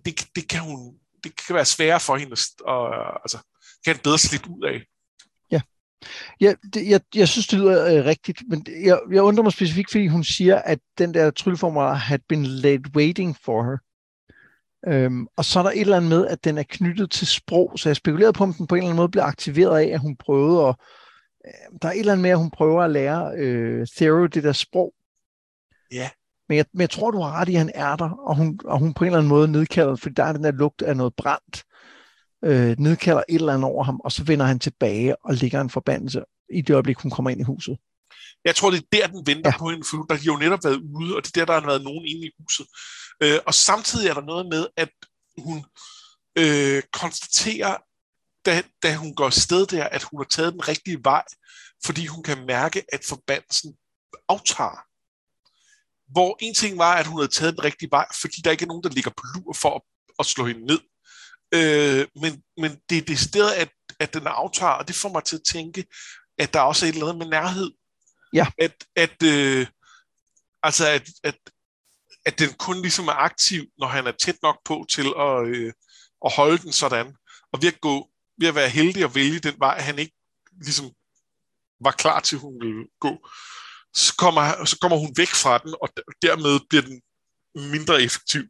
[0.05, 3.39] det, det, kan hun, det kan være sværere for hende, og altså,
[3.85, 4.87] kan bedre slippe ud af.
[6.41, 9.91] Ja, det, jeg, jeg synes, det lyder øh, rigtigt, men jeg, jeg undrer mig specifikt,
[9.91, 13.77] fordi hun siger, at den der trylleformular had been laid waiting for her.
[14.89, 17.73] Øhm, og så er der et eller andet med, at den er knyttet til sprog,
[17.77, 20.01] så jeg spekulerede på, om den på en eller anden måde bliver aktiveret af, at
[20.01, 20.75] hun prøvede at...
[21.47, 24.45] Øh, der er et eller andet med, at hun prøver at lære øh, Thero det
[24.45, 24.95] der sprog.
[25.93, 26.11] Ja.
[26.49, 28.61] Men jeg, men jeg tror, du har ret i, at han er der, og hun,
[28.65, 30.97] og hun på en eller anden måde nedkalder, fordi der er den der lugt af
[30.97, 31.63] noget brændt,
[32.45, 35.71] øh, nedkalder et eller andet over ham, og så vender han tilbage og ligger en
[35.71, 37.79] forbandelse i det øjeblik, hun kommer ind i huset.
[38.45, 39.59] Jeg tror, det er der, den venter ja.
[39.59, 41.67] på hende, for der har jo netop været ude, og det er der, der har
[41.67, 42.67] været nogen inde i huset.
[43.23, 44.91] Øh, og samtidig er der noget med, at
[45.39, 45.65] hun
[46.39, 47.77] øh, konstaterer,
[48.47, 51.25] da, da hun går sted der, at hun har taget den rigtige vej,
[51.85, 53.75] fordi hun kan mærke, at forbandelsen
[54.29, 54.85] aftager.
[56.13, 58.69] Hvor en ting var, at hun havde taget den rigtige vej, fordi der ikke er
[58.69, 59.83] nogen, der ligger på lur for at,
[60.19, 60.81] at slå hende ned.
[61.55, 65.37] Øh, men, men det er sted, at, at den aftager, og det får mig til
[65.37, 65.87] at tænke,
[66.39, 67.71] at der også er et eller andet med nærhed.
[68.35, 68.47] Ja.
[68.59, 69.67] At, at, øh,
[70.63, 71.39] altså at, at,
[72.27, 75.73] at den kun ligesom er aktiv, når han er tæt nok på til at, øh,
[76.25, 77.17] at holde den sådan.
[77.53, 80.15] Og ved at, gå, ved at være heldig og vælge den vej, han ikke
[80.53, 80.91] ligesom
[81.81, 83.29] var klar til, hun ville gå,
[83.95, 85.89] så kommer, så kommer hun væk fra den, og
[86.23, 87.03] dermed bliver den
[87.55, 88.43] mindre effektiv.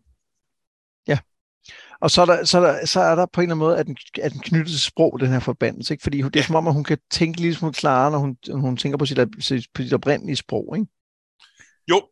[2.02, 3.78] Og så er der, så er der, så er der på en eller anden måde,
[3.78, 5.94] at den, at den knyttet til sprog, den her forbandelse.
[5.94, 6.02] Ikke?
[6.02, 8.56] Fordi det er som om, at hun kan tænke lidt smule klarere, når hun, når
[8.56, 9.18] hun tænker på sit,
[9.74, 10.76] på sit oprindelige sprog.
[10.76, 10.86] Ikke?
[11.90, 12.02] Jo,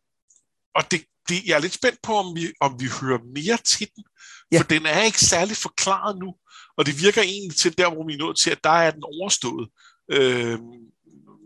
[0.75, 3.87] og det, det, jeg er lidt spændt på, om vi, om vi hører mere til
[3.95, 4.03] den,
[4.51, 4.59] ja.
[4.59, 6.33] for den er ikke særlig forklaret nu,
[6.77, 9.03] og det virker egentlig til der, hvor vi er nået til, at der er den
[9.03, 9.69] overstået.
[10.11, 10.59] Øh,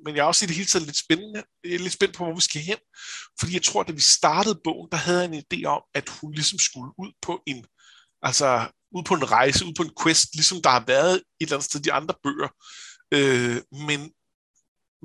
[0.06, 2.24] men jeg er også i det hele taget lidt spændende, jeg er lidt spændt på,
[2.24, 2.78] hvor vi skal hen,
[3.40, 6.10] fordi jeg tror, at da vi startede bogen, der havde jeg en idé om, at
[6.10, 7.66] hun ligesom skulle ud på en,
[8.26, 11.54] Altså, ud på en rejse, ud på en quest, ligesom der har været et eller
[11.54, 12.50] andet sted de andre bøger.
[13.12, 13.58] Øh,
[13.88, 14.00] men,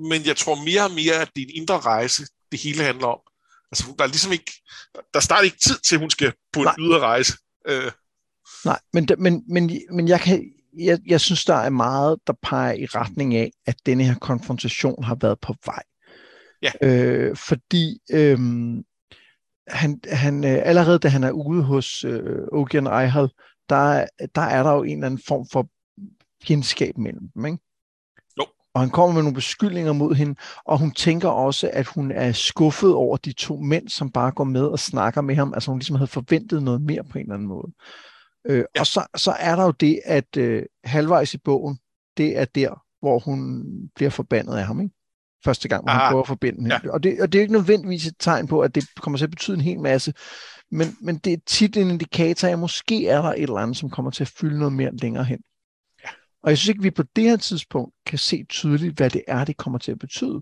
[0.09, 3.07] men jeg tror mere og mere, at det er en indre rejse, det hele handler
[3.07, 3.19] om.
[3.71, 4.51] Altså, der er ligesom ikke,
[5.13, 6.75] der starter ikke tid til, at hun skal på en Nej.
[6.79, 7.33] ydre rejse.
[7.67, 7.91] Øh.
[8.65, 12.73] Nej, men, men, men, men jeg, kan, jeg, jeg synes, der er meget, der peger
[12.73, 15.83] i retning af, at denne her konfrontation har været på vej.
[16.61, 16.71] Ja.
[16.81, 18.39] Øh, fordi øh,
[19.71, 23.29] han, han, øh, allerede da han er ude hos øh, Ogian Eihal,
[23.69, 24.05] der,
[24.35, 25.67] der er der jo en eller anden form for
[26.43, 27.57] fjendskab mellem dem, ikke?
[28.39, 28.45] Jo.
[28.73, 32.31] Og han kommer med nogle beskyldninger mod hende, og hun tænker også, at hun er
[32.31, 35.53] skuffet over de to mænd, som bare går med og snakker med ham.
[35.53, 37.71] Altså hun ligesom havde forventet noget mere på en eller anden måde.
[38.45, 38.79] Øh, ja.
[38.79, 41.79] Og så, så er der jo det, at øh, halvvejs i bogen,
[42.17, 43.63] det er der, hvor hun
[43.95, 44.95] bliver forbandet af ham, ikke?
[45.45, 45.99] Første gang, hvor Aha.
[45.99, 46.11] han ah.
[46.11, 46.73] prøver at forbinde.
[46.73, 46.91] Ja.
[46.91, 49.25] Og, det, og det er jo ikke nødvendigvis et tegn på, at det kommer til
[49.25, 50.13] at betyde en hel masse,
[50.71, 53.77] men, men det er tit en indikator af, at måske er der et eller andet,
[53.77, 55.39] som kommer til at fylde noget mere længere hen.
[56.03, 56.09] Ja.
[56.43, 59.45] Og jeg synes ikke, vi på det her tidspunkt kan se tydeligt, hvad det er,
[59.45, 60.41] det kommer til at betyde.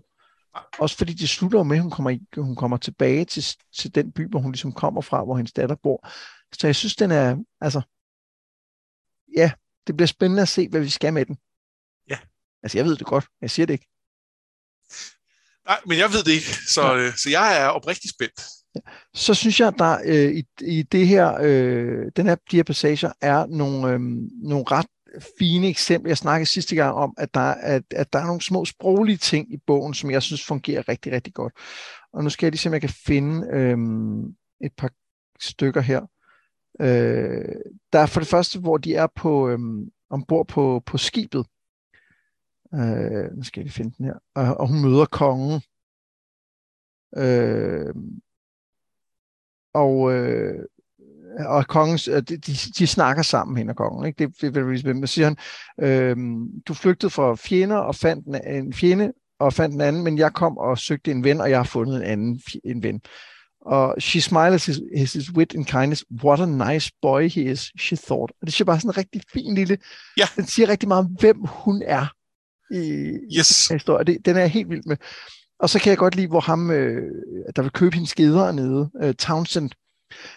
[0.78, 3.44] Også fordi det slutter med, at hun kommer, hun kommer tilbage til,
[3.76, 6.08] til den by, hvor hun ligesom kommer fra, hvor hendes datter bor.
[6.52, 7.80] Så jeg synes, den er, altså,
[9.36, 9.52] ja,
[9.86, 11.36] det bliver spændende at se, hvad vi skal med den.
[12.10, 12.18] Ja.
[12.62, 13.86] Altså, jeg ved det godt, jeg siger det ikke.
[15.66, 16.96] Nej, men jeg ved det ikke, så, ja.
[16.96, 18.40] øh, så jeg er oprigtig spændt.
[19.14, 23.12] Så synes jeg, der øh, i, i det her, øh, den her, de her passager
[23.20, 24.00] er nogle, øh,
[24.42, 24.86] nogle ret
[25.38, 26.10] fine eksempler.
[26.10, 29.52] Jeg snakkede sidste gang om, at der, at, at der er nogle små sproglige ting
[29.52, 31.52] i bogen, som jeg synes fungerer rigtig, rigtig godt.
[32.12, 33.78] Og nu skal jeg lige se, om jeg kan finde øh,
[34.64, 34.90] et par
[35.40, 36.00] stykker her.
[36.80, 37.54] Øh,
[37.92, 39.58] der er for det første, hvor de er på øh,
[40.10, 41.46] ombord på, på skibet.
[42.74, 44.14] Øh, nu skal jeg lige finde den her.
[44.34, 45.60] Og, og hun møder kongen.
[47.16, 47.94] Øh,
[49.74, 50.64] og, øh,
[51.38, 54.06] og kongen, de, de, de snakker sammen, hende og kongen.
[54.06, 54.26] Ikke?
[54.26, 55.36] Det, det vil jeg siger han,
[55.80, 56.16] øh,
[56.68, 60.32] du flygtede fra fjender og fandt en, en fjende, og fandt en anden, men jeg
[60.32, 63.00] kom og søgte en ven, og jeg har fundet en anden en ven.
[63.60, 66.04] Og she smiles his, his, his wit and kindness.
[66.24, 68.32] What a nice boy he is, she thought.
[68.40, 69.78] Og det er bare sådan en rigtig fin lille...
[70.16, 70.24] Ja.
[70.36, 72.06] Den siger rigtig meget om, hvem hun er
[72.70, 73.68] i yes.
[73.68, 74.06] historien.
[74.06, 74.96] Det, den er jeg helt vild med.
[75.58, 77.02] Og så kan jeg godt lide, hvor ham, øh,
[77.56, 79.70] der vil købe hendes skeder nede, øh, Townsend,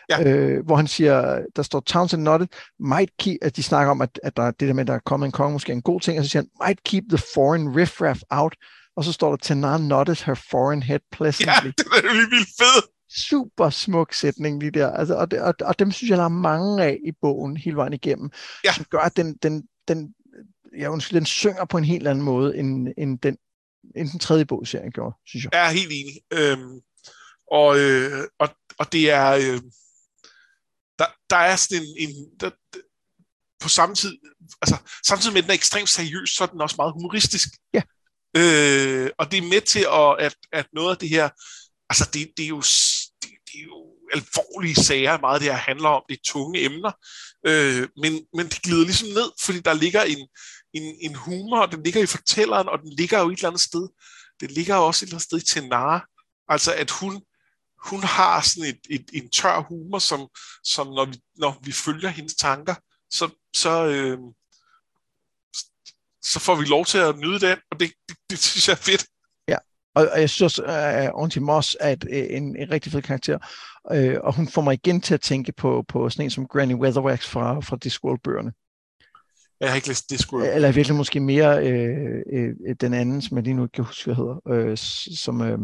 [0.10, 0.24] ja.
[0.24, 2.48] øh, hvor han siger, der står Townsend nodded,
[2.80, 5.00] might keep, at de snakker om, at, at der, det der med, at der er
[5.06, 7.24] kommet en konge, måske er en god ting, og så siger han, might keep the
[7.34, 8.56] foreign riffraff out,
[8.96, 11.66] og så står der, Tanar nodded her foreign head pleasantly.
[11.66, 14.92] Ja, det er vildt fedt super smuk sætning lige der.
[14.92, 17.76] Altså, og, det, og, og dem synes jeg, der er mange af i bogen hele
[17.76, 18.30] vejen igennem,
[18.66, 18.74] ja.
[18.74, 20.14] som gør, at den, den, den,
[20.80, 23.38] ja, undskyld, den synger på en helt anden måde, end, end, den,
[23.96, 25.54] end den tredje bog serien gjorde, synes jeg.
[25.54, 26.22] Jeg er helt enig.
[26.34, 26.80] Øhm,
[27.52, 29.32] og, øh, og, og det er...
[29.32, 29.62] Øh,
[31.00, 32.10] der, der er sådan en...
[32.10, 32.50] en der,
[33.64, 34.18] på samme tid,
[34.62, 37.50] altså samtidig med, at den er ekstremt seriøs, så er den også meget humoristisk.
[37.74, 37.82] Ja.
[38.38, 41.30] Øh, og det er med til, at, at, at noget af det her,
[41.90, 42.62] altså det, det er jo
[43.22, 46.92] det er jo alvorlige sager, meget det her handler om, det er tunge emner,
[47.48, 50.28] øh, men, men det glider ligesom ned, fordi der ligger en,
[50.74, 53.62] en, en humor, og den ligger i fortælleren, og den ligger jo et eller andet
[53.62, 53.88] sted.
[54.40, 56.06] Det ligger jo også et eller andet sted i Tenara.
[56.48, 57.22] altså at hun,
[57.86, 60.28] hun har sådan et, et, en tør humor, som,
[60.64, 62.76] som når, vi, når vi følger hendes tanker,
[63.12, 64.18] så, så, øh,
[66.22, 68.78] så får vi lov til at nyde den, og det, det, det synes jeg er
[68.78, 69.06] fedt.
[69.96, 72.92] Og, og jeg synes også, øh, uh, Auntie Moss er et, øh, en, en rigtig
[72.92, 73.38] fed karakter.
[73.94, 76.74] uh, og hun får mig igen til at tænke på, på sådan en som Granny
[76.74, 78.52] Weatherwax fra, fra Discworld-bøgerne.
[79.64, 80.46] Jeg har ikke læst Discworld.
[80.46, 84.06] Eller virkelig måske mere øh, øh, den anden, som jeg lige nu ikke kan huske,
[84.06, 84.78] hvad hedder, øh,
[85.18, 85.58] som øh,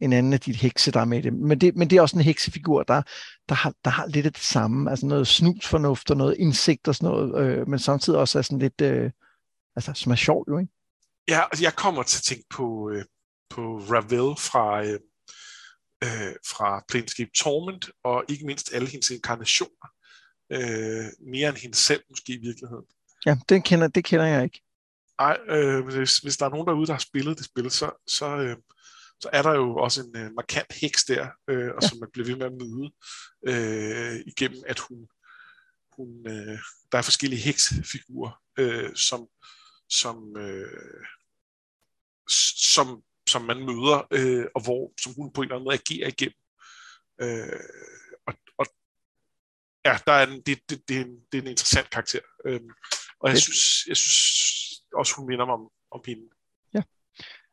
[0.00, 1.32] en anden af de hekse, der er med i det.
[1.32, 3.02] Men det, men det er også en heksefigur, der,
[3.48, 4.90] der, har, der har lidt af det samme.
[4.90, 8.58] Altså noget snusfornuft og noget indsigt og sådan noget, øh, men samtidig også er sådan
[8.58, 9.10] lidt, øh,
[9.76, 10.72] altså som er sjovt jo, ikke?
[11.28, 13.04] Ja, altså jeg kommer til at tænke på, øh,
[13.50, 15.00] på Ravel fra, øh,
[16.04, 19.88] øh, fra Planescape Torment, og ikke mindst alle hendes inkarnationer.
[20.52, 22.84] Øh, mere end hende selv måske i virkeligheden.
[23.26, 24.60] Ja, den kender, det kender jeg ikke.
[25.18, 28.36] Nej, øh, hvis, hvis der er nogen derude, der har spillet det spil, så, så,
[28.36, 28.56] øh,
[29.20, 31.88] så er der jo også en øh, markant heks der, øh, og ja.
[31.88, 32.90] som man bliver ved med at møde
[33.48, 35.08] øh, igennem, at hun,
[35.96, 36.58] hun øh,
[36.92, 39.28] der er forskellige heksfigurer, øh, som,
[39.88, 41.04] som, øh,
[42.56, 46.08] som som man møder, øh, og hvor som hun på en eller anden måde agerer
[46.08, 46.40] igennem.
[47.20, 47.60] Øh,
[48.26, 48.66] og, og
[49.84, 52.20] ja, der er en, det, det, det, er en, det er en interessant karakter.
[52.46, 52.60] Øh,
[53.24, 54.18] og jeg synes, jeg synes
[54.94, 56.22] også, hun minder mig om, om hende.
[56.74, 56.82] Ja.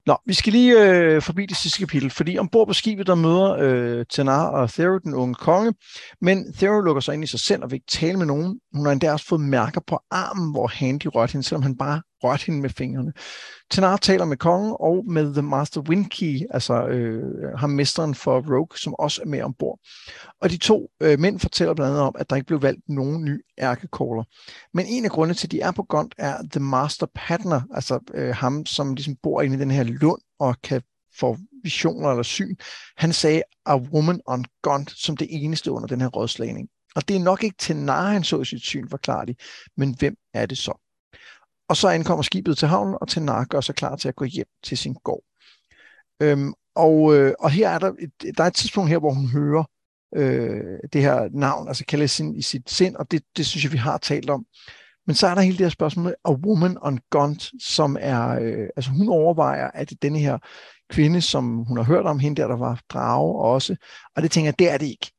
[0.05, 3.51] Nå, vi skal lige øh, forbi det sidste kapitel, fordi ombord på skibet, der møder
[3.59, 5.73] øh, Tenar og Thero, den unge konge,
[6.21, 8.59] men Thero lukker sig ind i sig selv og vil ikke tale med nogen.
[8.73, 12.01] Hun har endda også fået mærker på armen, hvor Handy rørte hende, selvom han bare
[12.23, 13.13] rørte hende med fingrene.
[13.71, 18.77] Tenar taler med kongen og med The Master Windkey, altså øh, ham mesteren for Rogue,
[18.77, 19.79] som også er med ombord.
[20.41, 23.25] Og de to øh, mænd fortæller blandt andet om, at der ikke blev valgt nogen
[23.25, 24.23] ny ærkecaller.
[24.73, 27.99] Men en af grundene til, at de er på Gond, er The Master Patner, altså
[28.13, 30.81] øh, ham, som ligesom bor inde i den her lund og kan
[31.19, 32.55] få visioner eller syn.
[32.97, 36.69] Han sagde, a woman on Gond, som det eneste under den her rådslagning.
[36.95, 39.35] Og det er nok ikke til Nar, han så sit syn, forklarer de.
[39.77, 40.90] Men hvem er det så?
[41.71, 44.45] Og så ankommer skibet til havnen, og Tenar gør sig klar til at gå hjem
[44.63, 45.23] til sin gård.
[46.21, 49.29] Øhm, og, øh, og her er der et, der er et tidspunkt her, hvor hun
[49.29, 49.63] hører
[50.15, 53.77] øh, det her navn, altså Kalesin i sit sind, og det, det synes jeg, vi
[53.77, 54.45] har talt om.
[55.07, 58.29] Men så er der hele det her spørgsmål med A Woman on Gaunt, som er,
[58.29, 60.37] øh, altså hun overvejer, at det er denne her
[60.89, 63.75] kvinde, som hun har hørt om, hende der, der var drage også,
[64.15, 65.11] og det tænker jeg, det er det ikke.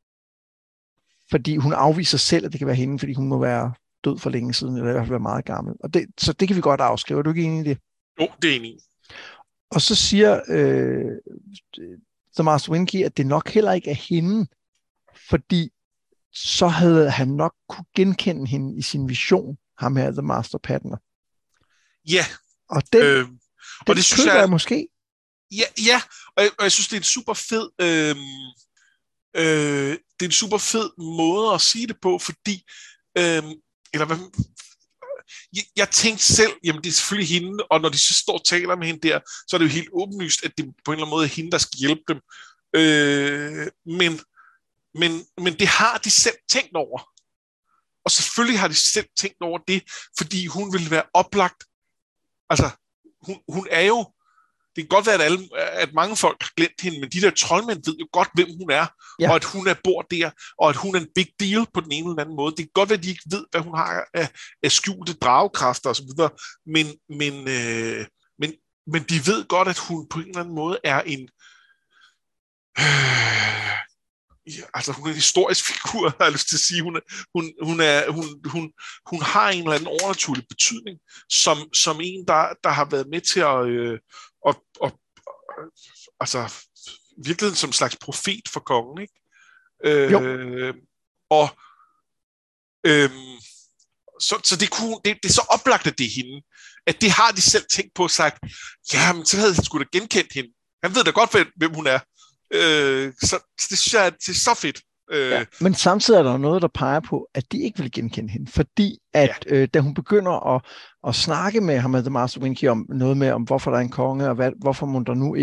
[1.31, 3.73] Fordi hun afviser selv, at det kan være hende, fordi hun må være
[4.05, 5.75] død for længe siden, eller i hvert fald være meget gammel.
[5.81, 7.19] Og det, så det kan vi godt afskrive.
[7.19, 7.79] Er du ikke enig i det?
[8.21, 8.79] Jo, det er enig.
[9.71, 11.05] Og så siger øh,
[12.37, 14.47] The Master Winky, at det nok heller ikke er hende,
[15.31, 15.71] fordi
[16.33, 20.97] så havde han nok kunne genkende hende i sin vision, ham her, The Master Patner.
[22.11, 22.25] Ja.
[22.71, 23.29] Og den, øh,
[23.81, 24.89] og den det synes jeg, jeg måske.
[25.51, 26.01] Ja, ja
[26.37, 27.71] og, jeg, og jeg synes, det er en super fed...
[27.81, 28.17] Øh,
[29.37, 32.65] øh, det er en super fed måde at sige det på, fordi
[33.19, 33.43] øh,
[33.93, 34.17] eller hvad,
[35.57, 38.45] jeg, jeg tænkte selv, jamen det er selvfølgelig hende, og når de så står og
[38.45, 41.07] taler med hende der, så er det jo helt åbenlyst, at det på en eller
[41.07, 42.21] anden måde er hende, der skal hjælpe dem.
[42.77, 44.21] Øh, men,
[44.95, 47.01] men, men det har de selv tænkt over.
[48.05, 49.83] Og selvfølgelig har de selv tænkt over det,
[50.19, 51.65] fordi hun ville være oplagt.
[52.51, 52.71] Altså,
[53.27, 54.13] hun, hun er jo
[54.77, 57.31] det kan godt være, at, alle, at mange folk har glemt hende, men de der
[57.31, 58.87] troldmænd ved jo godt, hvem hun er,
[59.21, 59.29] ja.
[59.29, 61.93] og at hun er bor der, og at hun er en big deal på den
[61.93, 62.51] ene eller anden måde.
[62.51, 64.29] Det kan godt være, at de ikke ved, hvad hun har af,
[64.63, 66.11] af skjulte dragekræfter osv.,
[66.67, 68.07] men, men, øh,
[68.39, 68.53] men,
[68.87, 71.29] men de ved godt, at hun på en eller anden måde er en...
[72.79, 73.63] Øh,
[74.47, 76.83] ja, altså hun er en historisk figur, har jeg lyst til at sige.
[76.83, 77.01] Hun, er,
[77.35, 78.73] hun, hun, er, hun, hun,
[79.07, 80.99] hun har en eller anden overnaturlig betydning,
[81.31, 83.99] som, som en, der, der har været med til at, øh,
[84.45, 85.01] og, og
[86.21, 86.55] altså
[87.25, 89.15] virkelig som en slags profet for kongen, ikke?
[89.85, 90.19] Øh, jo.
[91.31, 91.49] Og
[92.87, 93.39] øhm,
[94.21, 96.43] så, så det, kunne, det, det er så oplagt, at det er hende,
[96.87, 98.39] at det har de selv tænkt på og sagt,
[98.93, 100.51] ja, men så havde han sgu da genkendt hende.
[100.83, 102.01] Han ved da godt, hvem hun er.
[102.51, 104.83] Øh, så, så det synes jeg, det er så fedt.
[105.13, 108.31] Øh, ja, men samtidig er der noget, der peger på, at de ikke vil genkende
[108.31, 109.57] hende, fordi at ja.
[109.57, 110.63] øh, da hun begynder at,
[111.09, 113.83] at snakke med ham, med The Master Winky, om noget med, om hvorfor der er
[113.83, 115.35] en konge, og hvad, hvorfor man der nu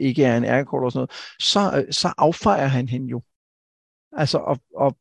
[0.00, 3.22] ikke er en ærkekort og sådan noget, så, øh, så affejer han hende jo.
[4.16, 4.96] Altså, og, og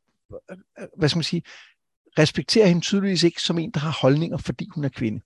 [0.98, 1.44] hvad skal man sige,
[2.20, 5.22] respekterer hende tydeligvis ikke som en, der har holdninger, fordi hun er kvinde.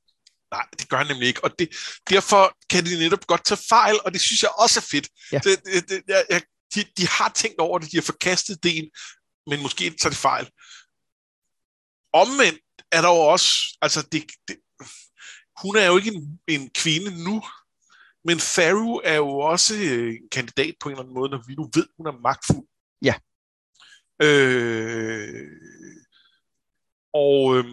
[0.51, 1.69] Nej, det gør han nemlig ikke, og det,
[2.10, 5.10] derfor kan de netop godt tage fejl, og det synes jeg også er fedt.
[5.31, 5.38] Ja.
[5.38, 6.41] Det, det, det, jeg, jeg
[6.75, 8.89] de, de har tænkt over det, de har forkastet det,
[9.47, 10.49] men måske tager det fejl.
[12.13, 12.59] Omvendt
[12.91, 14.57] er der jo også, altså det, det,
[15.61, 17.43] hun er jo ikke en, en kvinde nu,
[18.25, 21.69] men Faru er jo også en kandidat på en eller anden måde, når vi nu
[21.73, 22.67] ved, hun er magtfuld.
[23.01, 23.15] Ja.
[24.21, 25.51] Øh,
[27.13, 27.65] og, øh,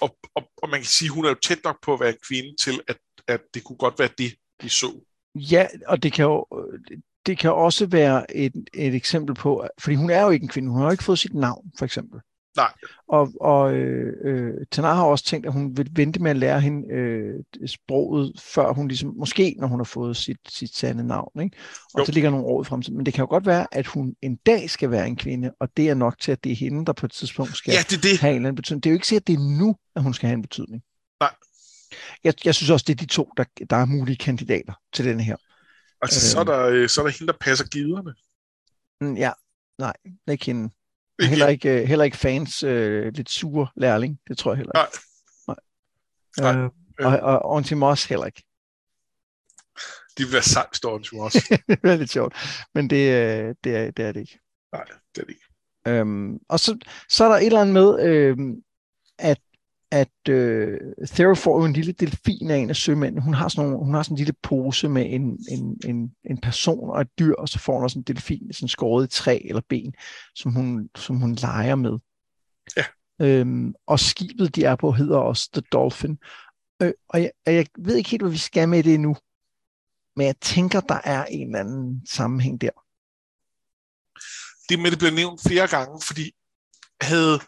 [0.00, 2.56] og, og, og man kan sige, hun er jo tæt nok på at være kvinde
[2.56, 5.00] til, at, at det kunne godt være det, de så.
[5.34, 6.46] Ja, og det kan jo,
[7.26, 10.70] det kan også være et, et eksempel på, fordi hun er jo ikke en kvinde,
[10.70, 12.20] hun har jo ikke fået sit navn, for eksempel.
[12.56, 12.72] Nej.
[13.08, 16.60] Og, og øh, øh, Tanar har også tænkt, at hun vil vente med at lære
[16.60, 17.34] hende øh,
[17.66, 21.40] sproget, før hun ligesom, måske når hun har fået sit, sit sande navn.
[21.40, 21.56] Ikke?
[21.94, 22.04] Og jo.
[22.04, 22.96] så ligger nogle år i fremtiden.
[22.96, 25.68] Men det kan jo godt være, at hun en dag skal være en kvinde, og
[25.76, 28.02] det er nok til, at det er hende, der på et tidspunkt skal ja, det,
[28.02, 28.20] det.
[28.20, 28.84] have en eller anden betydning.
[28.84, 30.82] Det er jo ikke sikkert, at det er nu, at hun skal have en betydning.
[31.20, 31.34] Nej.
[32.24, 35.20] Jeg, jeg synes også, det er de to, der, der er mulige kandidater til den
[35.20, 35.36] her.
[36.06, 38.14] Altså, øh, så, er der, øh, så er der hende, der passer giderne.
[39.00, 39.32] Mm, ja,
[39.78, 39.92] nej,
[40.30, 40.70] ikke hende.
[41.18, 44.84] Ikke heller ikke, øh, heller ikke fans øh, lidt sure lærling, det tror jeg heller
[44.84, 44.98] ikke.
[45.48, 45.56] Nej.
[46.38, 46.56] nej.
[46.56, 46.70] Øh,
[47.00, 47.06] øh.
[47.06, 48.42] Og, og Auntie Moss heller ikke.
[50.18, 51.34] De vil være sagt, står Auntie Moss.
[51.68, 52.34] det er lidt sjovt,
[52.74, 54.40] men det, øh, det, er, det er det ikke.
[54.72, 55.46] Nej, det er det ikke.
[55.86, 56.78] Øhm, og så,
[57.08, 58.36] så er der et eller andet med, øh,
[59.18, 59.40] at
[59.96, 63.22] at øh, Thera får jo en lille delfin af en af sømændene.
[63.22, 66.40] Hun har sådan, nogle, hun har sådan en lille pose med en, en, en, en
[66.40, 69.40] person og et dyr, og så får hun også en delfin sådan skåret i træ
[69.44, 69.94] eller ben,
[70.34, 71.98] som hun, som hun leger med.
[72.76, 72.84] Ja.
[73.20, 76.18] Øhm, og skibet, de er på, hedder også The Dolphin.
[76.82, 79.16] Øh, og jeg, jeg ved ikke helt, hvad vi skal med det nu.
[80.16, 82.70] Men jeg tænker, der er en eller anden sammenhæng der.
[84.68, 86.30] Det med, det bliver nævnt flere gange, fordi
[87.00, 87.40] havde,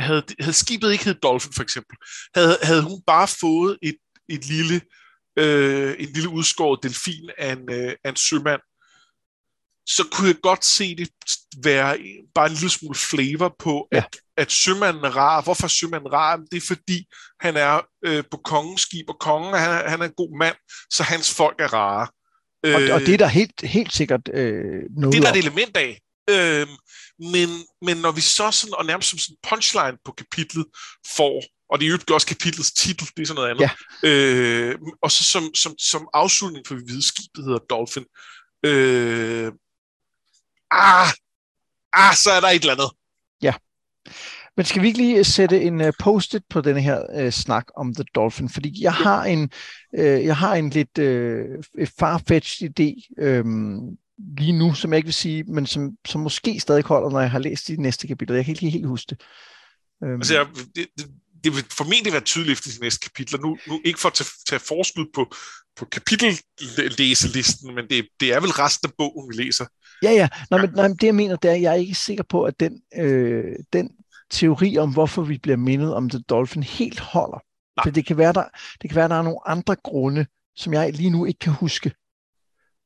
[0.00, 1.96] havde, havde skibet ikke hed Dolphin for eksempel,
[2.34, 3.96] havde, havde hun bare fået et,
[4.28, 4.80] et lille,
[5.38, 8.60] øh, en lille udskåret delfin af en, øh, af en sømand,
[9.86, 11.08] så kunne jeg godt se det
[11.64, 11.98] være
[12.34, 13.96] bare en lille smule flavor på, ja.
[13.96, 15.42] at, at sømanden er rar.
[15.42, 16.36] Hvorfor er sømanden rar?
[16.36, 17.06] Det er fordi,
[17.40, 20.56] han er øh, på kongens skib, og kongen han er, han er en god mand,
[20.90, 22.06] så hans folk er rare.
[22.64, 25.38] Og, øh, og det er der helt, helt sikkert øh, noget Det er der et
[25.38, 26.00] element af.
[26.30, 26.66] Øh,
[27.18, 27.48] men,
[27.82, 30.66] men når vi så sådan, og nærmest som sådan punchline på kapitlet
[31.16, 33.70] får, og det er jo også kapitlets titel, det er sådan noget andet,
[34.02, 34.08] ja.
[34.08, 38.04] øh, og så som, som, som afslutning for vi hvide skibet hedder Dolphin,
[38.66, 39.52] øh,
[40.70, 41.08] ah,
[41.92, 42.90] ah, så er der et eller andet.
[43.42, 43.54] Ja.
[44.56, 47.94] Men skal vi ikke lige sætte en uh, post-it på denne her uh, snak om
[47.94, 48.48] The Dolphin?
[48.48, 49.50] Fordi jeg har en,
[49.98, 53.98] uh, jeg har en lidt uh, farfetched idé um,
[54.38, 57.30] lige nu, som jeg ikke vil sige, men som, som måske stadig holder, når jeg
[57.30, 58.36] har læst de næste kapitler.
[58.36, 59.20] Jeg kan ikke helt huske det.
[60.00, 60.46] Um, altså, jeg,
[60.76, 61.06] det, det,
[61.44, 63.38] det vil formentlig være tydeligt efter de næste kapitler.
[63.38, 65.34] Nu, nu ikke for at tage, tage forskud på,
[65.76, 69.66] på kapitellæselisten, men det, det er vel resten af bogen, vi læser.
[70.02, 70.28] Ja, ja.
[70.50, 72.60] Nå, men, nej, det jeg mener, det er, at jeg er ikke sikker på, at
[72.60, 73.90] den, øh, den
[74.30, 77.38] teori om, hvorfor vi bliver mindet om The Dolphin, helt holder.
[77.76, 77.84] Nej.
[77.84, 78.44] For det kan, være, der,
[78.82, 81.92] det kan være, der er nogle andre grunde, som jeg lige nu ikke kan huske.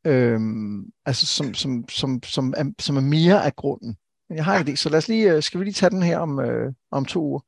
[0.07, 3.97] Øhm, altså som, som, som, som, er, som er mere af grunden.
[4.29, 6.03] Men jeg har ikke det, så lad os lige, øh, skal vi lige tage den
[6.03, 7.41] her om, øh, om to uger?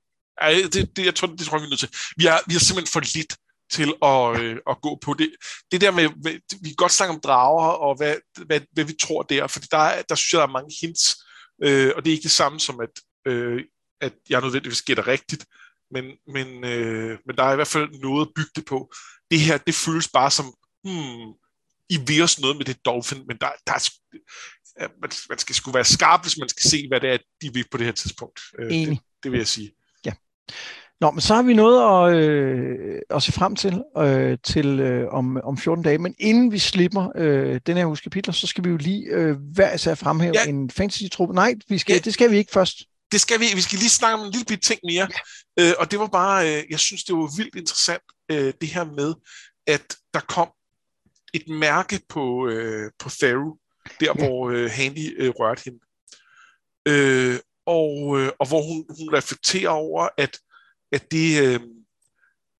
[0.42, 1.94] Ja, det, det, jeg tror, det tror jeg, vi er nødt til.
[2.16, 3.36] Vi har, vi har simpelthen for lidt
[3.70, 5.30] til at, øh, at gå på det.
[5.72, 6.32] Det der med, med
[6.62, 8.14] vi kan godt snakke om drager, og hvad,
[8.46, 11.16] hvad, hvad vi tror der, for der, der synes jeg, der er mange hints,
[11.62, 13.64] øh, og det er ikke det samme som, at, øh,
[14.00, 15.46] at jeg nødvendigvis gætter rigtigt,
[15.90, 18.92] men, men, øh, men der er i hvert fald noget at bygge det på.
[19.30, 20.54] Det her, det føles bare som,
[20.84, 21.32] hmm,
[21.90, 23.88] I vil os noget med det dolphin, men der, der er,
[25.00, 27.64] man, man skal sgu være skarp, hvis man skal se, hvad det er, de vil
[27.70, 28.40] på det her tidspunkt.
[28.58, 28.88] Øh, Enig.
[28.88, 29.70] Det, det vil jeg sige.
[30.04, 30.12] Ja.
[31.00, 35.08] Nå, men så har vi noget at, øh, at se frem til, øh, til øh,
[35.08, 35.98] om, om 14 dage.
[35.98, 39.36] Men inden vi slipper øh, den her uges kapitler, så skal vi jo lige øh,
[39.54, 40.48] hver især fremhæve ja.
[40.48, 41.34] en fantasy-truppe.
[41.34, 41.98] Nej, vi skal, ja.
[41.98, 42.76] det skal vi ikke først.
[43.12, 43.44] Det skal vi.
[43.54, 45.08] Vi skal lige snakke om en lille bit ting mere.
[45.58, 45.68] Ja.
[45.68, 48.84] Øh, og det var bare, øh, jeg synes, det var vildt interessant, øh, det her
[48.84, 49.14] med,
[49.66, 50.48] at der kom
[51.36, 53.56] et mærke på, øh, på Theru,
[54.00, 54.12] der ja.
[54.12, 55.80] hvor øh, Handy øh, rørte hende.
[56.88, 60.38] Øh, og, øh, og hvor hun, hun reflekterer over, at
[60.92, 61.60] at det, øh,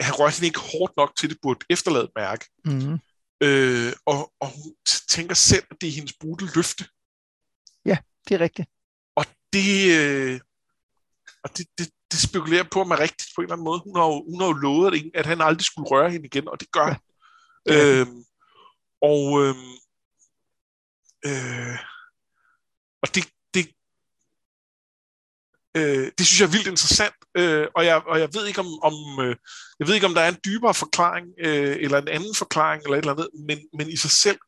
[0.01, 2.45] han rørte ikke hårdt nok til, det burde efterlade mærke.
[2.65, 2.99] Mm.
[3.41, 4.75] Øh, og, og hun
[5.09, 6.85] tænker selv, at det er hendes brudte løfte.
[7.85, 7.99] Ja,
[8.29, 8.69] det er rigtigt.
[9.17, 10.41] Og det, øh,
[11.45, 13.81] og det, det, det spekulerer på mig rigtigt på en eller anden måde.
[13.85, 16.61] Hun har jo, hun har jo lovet, at han aldrig skulle røre hende igen, og
[16.61, 17.01] det gør han.
[17.67, 18.01] Ja
[19.03, 19.55] og øh,
[21.27, 21.79] øh,
[23.03, 23.25] og det,
[23.55, 23.75] det,
[25.77, 28.83] Øh, det synes jeg er vildt interessant, øh, og, jeg, og jeg ved ikke om,
[28.83, 28.95] om
[29.25, 29.37] øh,
[29.79, 32.97] jeg ved ikke om der er en dybere forklaring øh, eller en anden forklaring eller
[32.97, 34.39] et eller andet, men, men i sig selv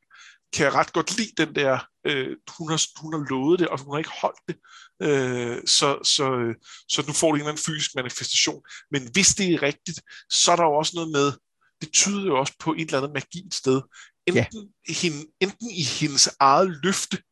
[0.52, 3.80] kan jeg ret godt lide den der, øh, hun, har, hun har lovet det, og
[3.80, 4.56] hun har ikke holdt det,
[5.02, 6.54] øh, så, så, øh,
[6.88, 8.62] så nu får det en eller anden fysisk manifestation.
[8.90, 11.32] Men hvis det er rigtigt, så er der jo også noget med,
[11.80, 13.80] det tyder jo også på et eller andet magi et sted.
[14.28, 14.94] Enten, ja.
[14.94, 17.22] hende, enten i hendes eget løfte,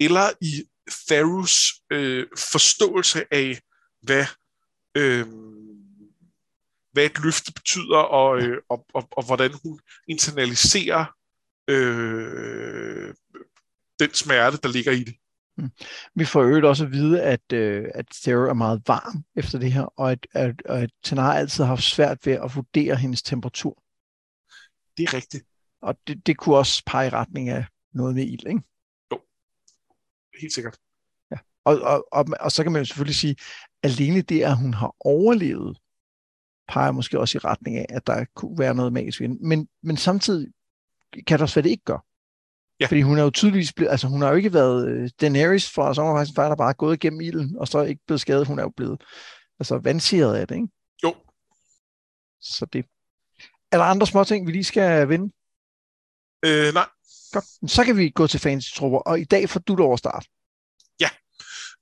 [0.00, 0.64] eller i
[1.08, 3.60] Tharus øh, forståelse af,
[4.02, 4.26] hvad,
[4.94, 5.26] øh,
[6.92, 11.04] hvad et løfte betyder, og, øh, og, og, og hvordan hun internaliserer
[11.68, 13.14] øh,
[13.98, 15.14] den smerte, der ligger i det.
[15.56, 15.70] Mm.
[16.14, 19.72] Vi får øvrigt også at vide, at, øh, at Sarah er meget varm efter det
[19.72, 23.82] her, og at, at, at Tanar altid har haft svært ved at vurdere hendes temperatur.
[24.96, 25.44] Det er rigtigt.
[25.82, 27.64] Og det, det kunne også pege i retning af
[27.94, 28.62] noget med ild, ikke?
[30.40, 30.78] helt sikkert.
[31.30, 31.36] Ja.
[31.64, 33.36] Og, og, og, og så kan man jo selvfølgelig sige,
[33.82, 35.78] alene det, at hun har overlevet,
[36.68, 39.96] peger måske også i retning af, at der kunne være noget magisk ved Men, men
[39.96, 40.48] samtidig
[41.26, 42.04] kan der også være, det ikke gør.
[42.80, 42.86] Ja.
[42.86, 45.94] Fordi hun er jo tydeligvis blevet, altså hun har jo ikke været uh, Daenerys fra
[45.94, 48.46] Sommerfejsen far, der bare er gået igennem ilden, og så ikke blevet skadet.
[48.46, 49.02] Hun er jo blevet
[49.60, 50.68] altså vandsiret af det, ikke?
[51.04, 51.14] Jo.
[52.40, 52.84] Så det.
[53.72, 55.32] Er der andre små ting, vi lige skal vinde?
[56.44, 56.88] Øh, nej.
[57.32, 57.70] Godt.
[57.70, 60.28] Så kan vi gå til fantasy-trupper, og i dag får du lov at starte.
[61.00, 61.10] Ja.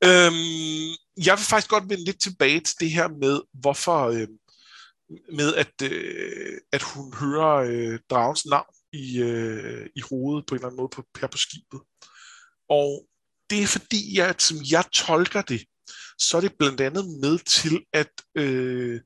[0.04, 0.90] Øhm,
[1.26, 4.28] jeg vil faktisk godt vende lidt tilbage til det her med, hvorfor øh,
[5.32, 10.58] med at, øh, at hun hører øh, dragens navn i, øh, i hovedet på en
[10.58, 11.80] eller anden måde på, her på skibet.
[12.68, 13.06] Og
[13.50, 15.64] det er fordi, at som jeg tolker det,
[16.18, 19.00] så er det blandt andet med til at, øh,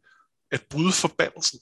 [0.50, 1.60] at bryde forbandelsen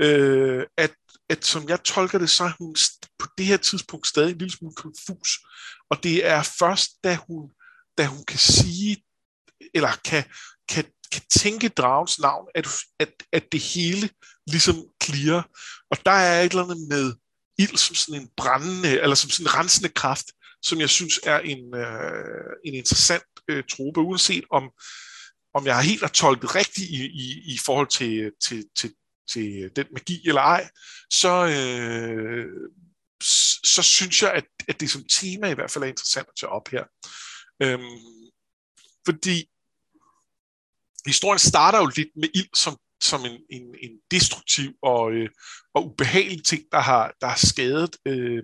[0.00, 0.94] øh, at,
[1.28, 2.76] at som jeg tolker det, så er hun
[3.18, 5.38] på det her tidspunkt stadig en lille smule konfus.
[5.90, 7.50] Og det er først, da hun,
[7.98, 9.04] da hun kan sige,
[9.74, 10.24] eller kan,
[10.68, 12.68] kan, kan tænke dragens navn, at,
[12.98, 14.10] at, at det hele
[14.46, 15.48] ligesom clear.
[15.90, 17.14] Og der er et eller andet med
[17.58, 20.26] ild som sådan en brændende, eller som sådan en rensende kraft,
[20.62, 24.70] som jeg synes er en, øh, en interessant øh, trope, uanset om,
[25.54, 28.94] om jeg har helt har tolket rigtigt i, i, i forhold til, til, til,
[29.32, 30.68] til øh, den magi eller ej,
[31.10, 32.46] så, øh,
[33.64, 36.50] så synes jeg, at, at det som tema i hvert fald er interessant at tage
[36.50, 36.84] op her.
[37.62, 38.30] Øhm,
[39.04, 39.50] fordi
[41.06, 45.28] historien starter jo lidt med ild som, som en, en, en destruktiv og, øh,
[45.74, 48.42] og ubehagelig ting, der har, der har skadet øh,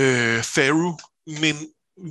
[0.00, 1.56] øh, Faru, men,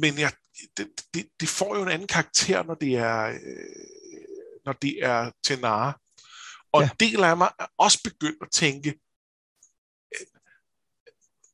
[0.01, 0.31] men jeg,
[0.77, 5.31] det, det, det får jo en anden karakter, når det er, øh, når det er
[5.43, 5.99] Tenara.
[6.75, 6.89] Og ja.
[6.89, 8.89] en del af mig er også begyndt at tænke,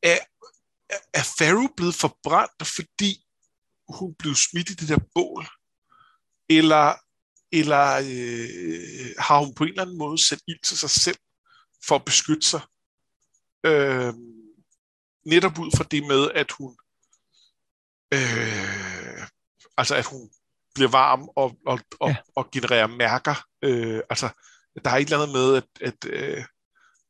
[0.03, 0.17] er,
[1.13, 3.25] er Faru blevet forbrændt, fordi
[3.89, 5.47] hun blev smidt i det der bål?
[6.49, 6.93] Eller,
[7.51, 11.17] eller øh, har hun på en eller anden måde sat ild til sig selv
[11.87, 12.61] for at beskytte sig?
[13.63, 14.13] Øh,
[15.25, 16.77] netop ud fra det med, at hun
[18.13, 19.27] øh,
[19.77, 20.29] altså at hun
[20.73, 22.15] bliver varm og, og, og, ja.
[22.35, 23.47] og genererer mærker.
[23.61, 24.29] Øh, altså,
[24.85, 26.43] der er et eller andet med, at, at øh,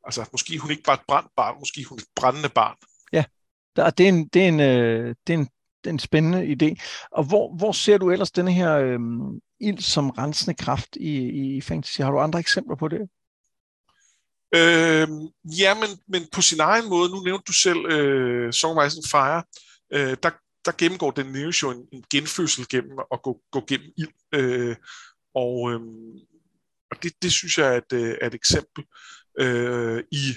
[0.04, 2.76] altså, måske hun ikke bare et brændt barn, måske hun er et brændende barn.
[3.12, 3.24] Ja,
[3.76, 5.48] der, det, er en, det, er en, øh, det, er en,
[5.84, 6.82] det er en spændende idé.
[7.12, 8.98] Og hvor, hvor ser du ellers denne her øh,
[9.60, 12.00] ild som rensende kraft i, i fantasy?
[12.00, 13.00] Har du andre eksempler på det?
[14.54, 15.08] Øh,
[15.58, 18.96] ja, men, men på sin egen måde, nu nævnte du selv øh, Song of Ice
[18.96, 19.42] and Fire,
[19.92, 20.30] øh, der,
[20.64, 24.12] der gennemgår den jo en, en genfødsel gennem at gå, gå gennem ild.
[24.34, 24.76] Øh,
[25.34, 25.80] og øh,
[26.92, 28.84] og det, det synes jeg er et, øh, er et eksempel
[29.38, 30.34] øh, i,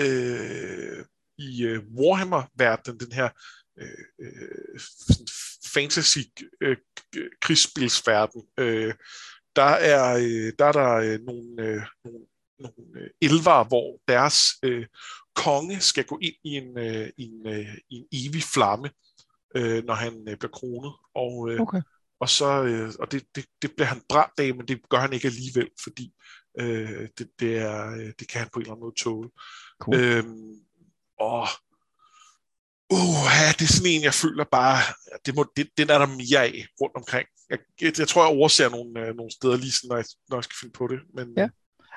[0.00, 1.04] øh,
[1.38, 3.28] i uh, Warhammer-verdenen, den her
[3.78, 4.80] øh, øh
[5.74, 8.94] fantasy-krigsspilsverden, øh, øh,
[9.56, 10.16] der er
[10.58, 12.26] der, er der øh, nogle, øh, nogle,
[12.58, 14.86] nogle elver, hvor deres øh,
[15.34, 18.90] konge skal gå ind i en, øh, en, øh, en evig flamme,
[19.56, 20.92] øh, når han øh, bliver kronet.
[21.14, 21.82] Og, øh, okay
[22.20, 25.12] og, så, øh, og det, det, det bliver han brændt af, men det gør han
[25.12, 26.12] ikke alligevel, fordi
[26.60, 29.30] øh, det, det, er, øh, det kan han på en eller anden måde tåle.
[29.80, 29.96] Cool.
[29.96, 30.60] Øhm,
[31.20, 31.48] og
[32.90, 34.78] uh, ja, det er sådan en, jeg føler bare,
[35.26, 37.28] det må, det, den er der mere af rundt omkring.
[37.50, 40.36] Jeg, jeg, jeg tror, jeg overser nogle, øh, nogle steder lige sådan, når jeg, når
[40.36, 41.00] jeg skal finde på det.
[41.14, 41.48] Men, ja.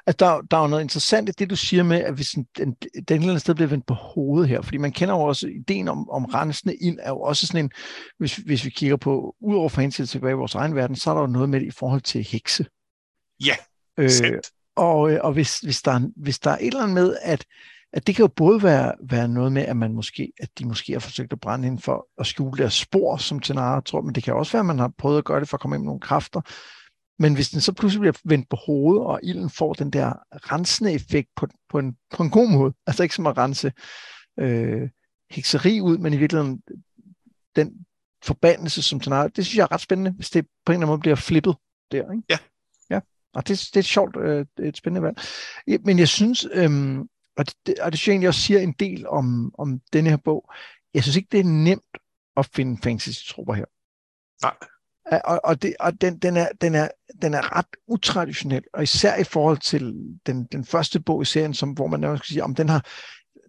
[0.08, 2.45] Altså, der, der er jo noget interessant i det, du siger med, at hvis den,
[2.58, 2.76] den,
[3.08, 6.10] den eller sted bliver vendt på hovedet her, fordi man kender jo også, ideen om,
[6.10, 7.72] om rensende ild er jo også sådan en,
[8.18, 11.14] hvis, hvis vi kigger på, udover for hensyn tilbage i vores egen verden, så er
[11.14, 12.66] der jo noget med det i forhold til hekse.
[13.45, 13.56] Ja,
[13.97, 14.10] øh,
[14.76, 17.45] og, øh, og hvis, hvis, der, er, hvis der er et eller andet med, at,
[17.93, 20.93] at det kan jo både være, være noget med, at man måske, at de måske
[20.93, 24.24] har forsøgt at brænde ind for at skjule deres spor, som Tenara tror, men det
[24.24, 25.88] kan også være, at man har prøvet at gøre det for at komme ind med
[25.88, 26.41] nogle kræfter,
[27.20, 30.94] men hvis den så pludselig bliver vendt på hovedet, og ilden får den der rensende
[30.94, 33.72] effekt på, på, en, på en god måde, altså ikke som at rense
[34.40, 34.90] øh,
[35.32, 36.62] hekseri ud, men i virkeligheden
[37.56, 37.86] den
[38.24, 40.86] forbandelse, som den har, det synes jeg er ret spændende, hvis det på en eller
[40.86, 41.56] anden måde bliver flippet
[41.92, 42.12] der.
[42.12, 42.24] Ikke?
[42.30, 42.38] Ja.
[42.90, 43.00] Ja,
[43.34, 45.18] og det, det er et sjovt, øh, et spændende valg.
[45.86, 47.00] Men jeg synes, øh,
[47.38, 50.18] og, det, og det synes jeg egentlig også siger en del om, om denne her
[50.18, 50.52] bog,
[50.94, 51.98] jeg synes ikke, det er nemt
[52.38, 53.66] at finde fantasy-trupper her.
[54.42, 54.56] Nej.
[55.12, 56.88] Og, og, det, og den, den, er, den, er,
[57.22, 59.93] den er ret utraditionel, og især i forhold til
[60.26, 62.86] den, den første bog i serien, som, hvor man nærmest skal sige, om den har,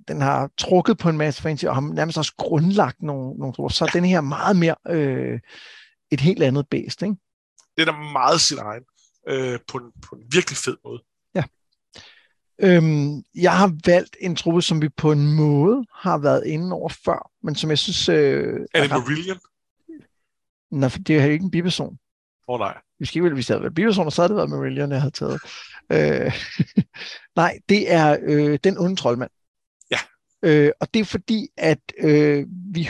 [0.09, 3.85] den har trukket på en masse fantasy, og har nærmest også grundlagt nogle, nogle så
[3.85, 5.41] er den her meget mere øh,
[6.11, 7.03] et helt andet bæst.
[7.03, 7.15] Ikke?
[7.77, 8.83] Det er meget sin egen,
[9.29, 11.03] øh, på, en, på en virkelig fed måde.
[11.35, 11.45] Ja.
[12.63, 16.89] Øhm, jeg har valgt en truppe, som vi på en måde har været inde over
[16.89, 18.09] før, men som jeg synes...
[18.09, 19.39] Øh, er det Marillion?
[20.73, 21.99] For det er jo ikke en biperson.
[22.49, 22.79] Åh oh, nej.
[22.99, 25.15] Vi skal ikke, hvis det havde været bipersoner, så havde det været Marillion, jeg havde
[25.15, 25.41] taget.
[25.93, 26.33] Øh,
[27.37, 29.31] nej, det er øh, den onde troldmand.
[29.91, 29.99] Ja.
[30.43, 32.89] Øh, og det er fordi, at øh, vi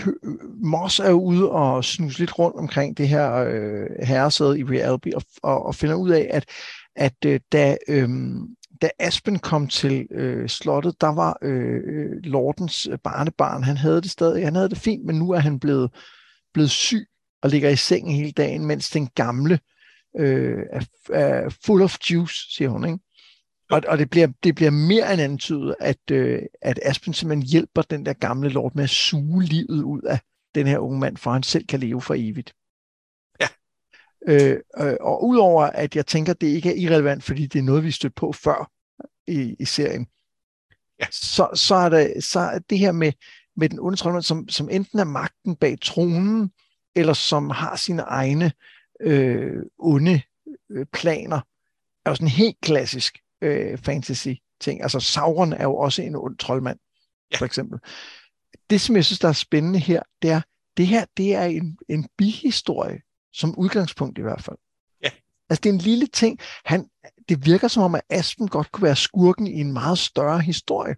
[0.63, 5.23] Moss er ude og snuse lidt rundt omkring det her øh, herresæde i Realby og,
[5.43, 6.45] og, og finder ud af, at,
[6.97, 8.09] at øh, da, øh,
[8.83, 14.45] da Aspen kom til øh, slottet, der var øh, Lordens barnebarn, han havde det stadig,
[14.45, 15.91] han havde det fint, men nu er han blevet,
[16.53, 17.07] blevet syg
[17.43, 19.59] og ligger i sengen hele dagen, mens den gamle
[20.19, 22.85] øh, er, er full of juice, siger hun.
[22.85, 22.99] Ikke?
[23.71, 27.83] Og, og det, bliver, det bliver mere end antydet, at, øh, at Aspen simpelthen hjælper
[27.83, 30.19] den der gamle lord med at suge livet ud af
[30.55, 32.55] den her unge mand, for han selv kan leve for evigt.
[33.41, 33.49] Ja.
[34.29, 37.63] Øh, øh, og udover at jeg tænker, at det ikke er irrelevant, fordi det er
[37.63, 38.71] noget, vi stødt på før
[39.27, 40.07] i, i serien,
[41.01, 41.07] Ja.
[41.11, 43.13] så, så, er det, så er det her med,
[43.57, 46.51] med den troldmand, som, som enten er magten bag tronen,
[46.97, 48.53] eller som har sine egne
[49.01, 50.23] øh, onde
[50.71, 51.41] øh, planer,
[52.05, 54.83] er jo sådan en helt klassisk øh, fantasy-ting.
[54.83, 56.79] Altså Sauron er jo også en ond troldmand,
[57.33, 57.37] Ja.
[57.39, 57.79] for eksempel.
[58.71, 60.41] Det, som jeg synes, der er spændende her, det er,
[60.77, 63.01] det her det er en, en bihistorie,
[63.33, 64.57] som udgangspunkt i hvert fald.
[65.03, 65.11] Ja.
[65.51, 66.39] Altså det er en lille ting.
[66.65, 66.87] Han,
[67.29, 70.95] det virker som om, at Aspen godt kunne være skurken i en meget større historie.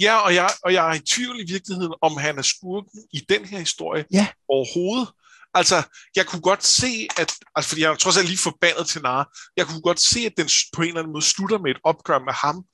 [0.00, 3.20] Ja, og jeg, og jeg er i tvivl i virkeligheden, om han er skurken i
[3.28, 4.26] den her historie Ja.
[4.48, 5.08] overhovedet.
[5.54, 5.82] Altså,
[6.16, 9.30] jeg kunne godt se, at, altså fordi jeg er trods alt lige forbandet til Nara,
[9.56, 12.18] jeg kunne godt se, at den på en eller anden måde slutter med et opgør
[12.18, 12.64] med ham.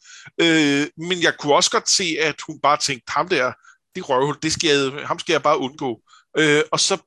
[0.40, 3.52] Øh, men jeg kunne også godt se, at hun bare tænkte, ham der,
[3.94, 6.00] det røvhul, det skal jeg, ham skal jeg bare undgå.
[6.38, 6.98] Øh, og så,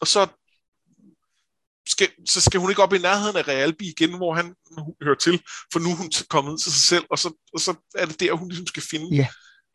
[0.00, 0.26] og så
[1.88, 4.54] skal, så skal hun ikke op i nærheden af Realby igen, hvor han
[5.02, 8.06] hører til, for nu er hun kommet til sig selv, og så, og så er
[8.06, 9.16] det der, hun ligesom skal finde.
[9.16, 9.26] Ja.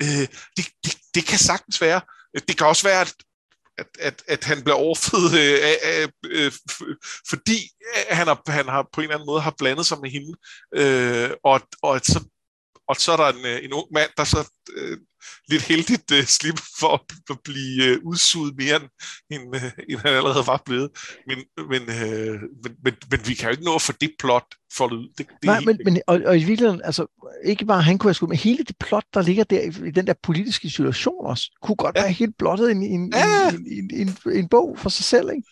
[0.01, 0.27] Øh,
[0.57, 2.01] det, det, det kan sagtens være.
[2.47, 3.13] Det kan også være, at,
[3.77, 6.51] at, at, at han bliver overfødt, øh, øh, øh,
[7.29, 7.57] fordi
[8.09, 10.33] han har, han har på en eller anden måde har blandet sig med hende,
[10.75, 12.19] øh, og, og, at så,
[12.87, 14.97] og så er der en, øh, en ung mand, der så øh,
[15.47, 16.93] lidt heldigt øh, slipper for
[17.31, 18.89] at, blive øh, udsuget mere, end,
[19.41, 20.89] end, øh, end han allerede var blevet.
[21.27, 21.37] Men,
[21.69, 22.31] men, øh,
[22.63, 25.07] men, men, men vi kan jo ikke nå at få det plot foldet ud.
[25.17, 27.05] Det, det Nej, men, men og, og i virkeligheden, altså,
[27.45, 29.91] ikke bare han kunne have skudt, men hele det plot, der ligger der i, i
[29.91, 32.01] den der politiske situation også, kunne godt Ja.
[32.01, 32.05] ja.
[32.05, 33.49] være helt blottet i en, en, Ja.
[33.49, 35.43] en, en, en, en, en bog for sig selv, ikke?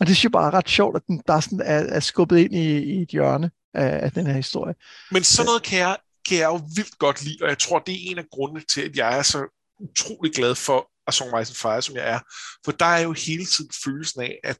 [0.00, 2.38] Og det synes jeg bare er ret sjovt, at den der sådan er, er skubbet
[2.38, 4.74] ind i, i et hjørne af, af den her historie.
[5.10, 5.96] Men sådan noget kan jeg,
[6.28, 8.80] kan jeg jo vildt godt lide, og jeg tror, det er en af grundene til,
[8.80, 9.46] at jeg er så
[9.80, 12.20] utrolig glad for A Song Ice and Fire, som jeg er.
[12.64, 14.58] For der er jo hele tiden følelsen af, at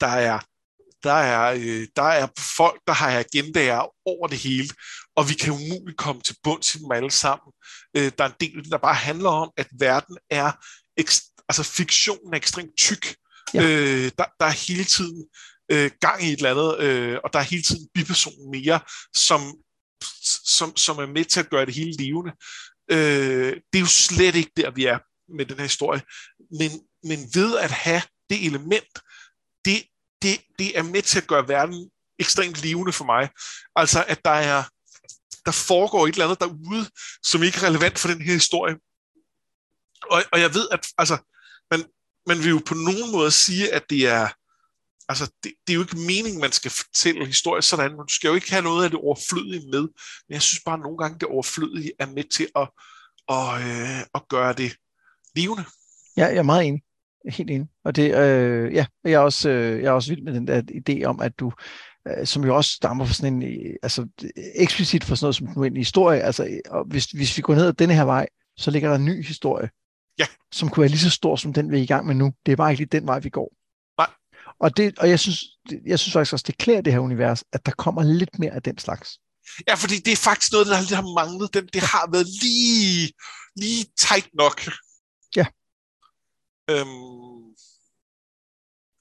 [0.00, 0.40] der er,
[1.02, 4.68] der er, øh, der er folk, der har agendaer over det hele,
[5.16, 7.52] og vi kan umuligt komme til bunds i dem alle sammen.
[7.96, 10.52] Øh, der er en del, af det, der bare handler om, at verden er,
[11.00, 13.16] ekst- altså fiktionen er ekstremt tyk.
[13.54, 13.62] Ja.
[13.62, 15.26] Øh, der, der er hele tiden
[15.72, 18.80] øh, gang i et eller andet, øh, og der er hele tiden en biperson mere,
[19.14, 19.54] som,
[20.44, 22.32] som, som er med til at gøre det hele levende.
[22.90, 24.98] Øh, det er jo slet ikke der, vi er
[25.36, 26.02] med den her historie.
[26.58, 26.70] Men,
[27.02, 28.98] men ved at have det element,
[29.64, 29.84] det,
[30.22, 33.28] det, det er med til at gøre verden ekstremt levende for mig.
[33.76, 34.62] Altså, at der er
[35.46, 36.90] der foregår et eller andet derude,
[37.22, 38.74] som ikke er relevant for den her historie.
[40.10, 41.16] Og, og jeg ved, at altså,
[41.70, 41.84] man,
[42.26, 44.28] man vil jo på nogen måde sige, at det er
[45.08, 47.96] altså, det, det er jo ikke meningen, man skal fortælle historie sådan.
[47.96, 49.80] Man skal jo ikke have noget af det overflødige med.
[50.28, 52.68] Men jeg synes bare, at nogle gange det overflødige er med til at,
[53.28, 54.76] at, øh, at gøre det
[55.36, 55.64] levende.
[56.16, 56.82] Ja, jeg er meget enig.
[57.28, 57.68] Helt enig.
[57.84, 60.62] Og det, øh, ja, jeg er, også, øh, jeg er også vild med den der
[60.62, 61.52] idé om, at du,
[62.08, 64.06] øh, som jo også stammer fra sådan en, øh, altså
[64.54, 67.72] eksplicit for sådan noget som en historie, altså og hvis, hvis vi går ned ad
[67.72, 68.26] denne her vej,
[68.56, 69.70] så ligger der en ny historie,
[70.18, 70.26] Ja.
[70.52, 72.32] som kunne være lige så stor som den, vi er i gang med nu.
[72.46, 73.52] Det er bare ikke lige den vej, vi går.
[74.60, 75.44] Og, det, og jeg, synes,
[75.86, 78.62] jeg synes faktisk også, det klæder det her univers, at der kommer lidt mere af
[78.62, 79.18] den slags.
[79.68, 81.54] Ja, fordi det er faktisk noget, der har manglet.
[81.54, 83.12] Den, det har været lige,
[83.56, 84.60] lige tight nok.
[85.36, 85.46] Ja.
[86.70, 87.54] Øhm,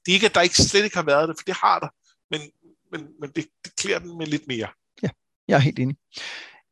[0.05, 1.89] det er ikke, at der ikke slet ikke har været det, for det har der.
[2.31, 2.41] Men,
[2.91, 4.67] men, men det, det klæder den med lidt mere.
[5.47, 5.97] Jeg er helt enig.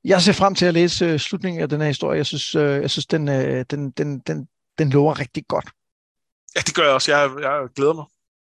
[0.03, 2.17] Jeg ser frem til at læse øh, slutningen af den her historie.
[2.17, 5.69] Jeg synes, øh, jeg synes den, øh, den, den, den, den lover rigtig godt.
[6.55, 7.11] Ja, det gør jeg også.
[7.11, 8.05] Jeg, jeg glæder mig.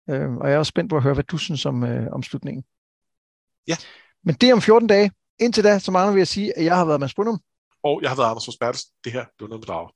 [0.10, 2.24] Øh, og jeg er også spændt på at høre, hvad du synes om, øh, om
[2.24, 2.64] slutningen.
[3.68, 3.76] Ja.
[4.24, 5.12] Men det er om 14 dage.
[5.40, 7.40] Indtil da, så mangler vi at sige, at jeg har været Mads Brunum.
[7.84, 8.92] Og jeg har været Anders Forsbertelsen.
[9.04, 9.90] Det her, det var noget med drager.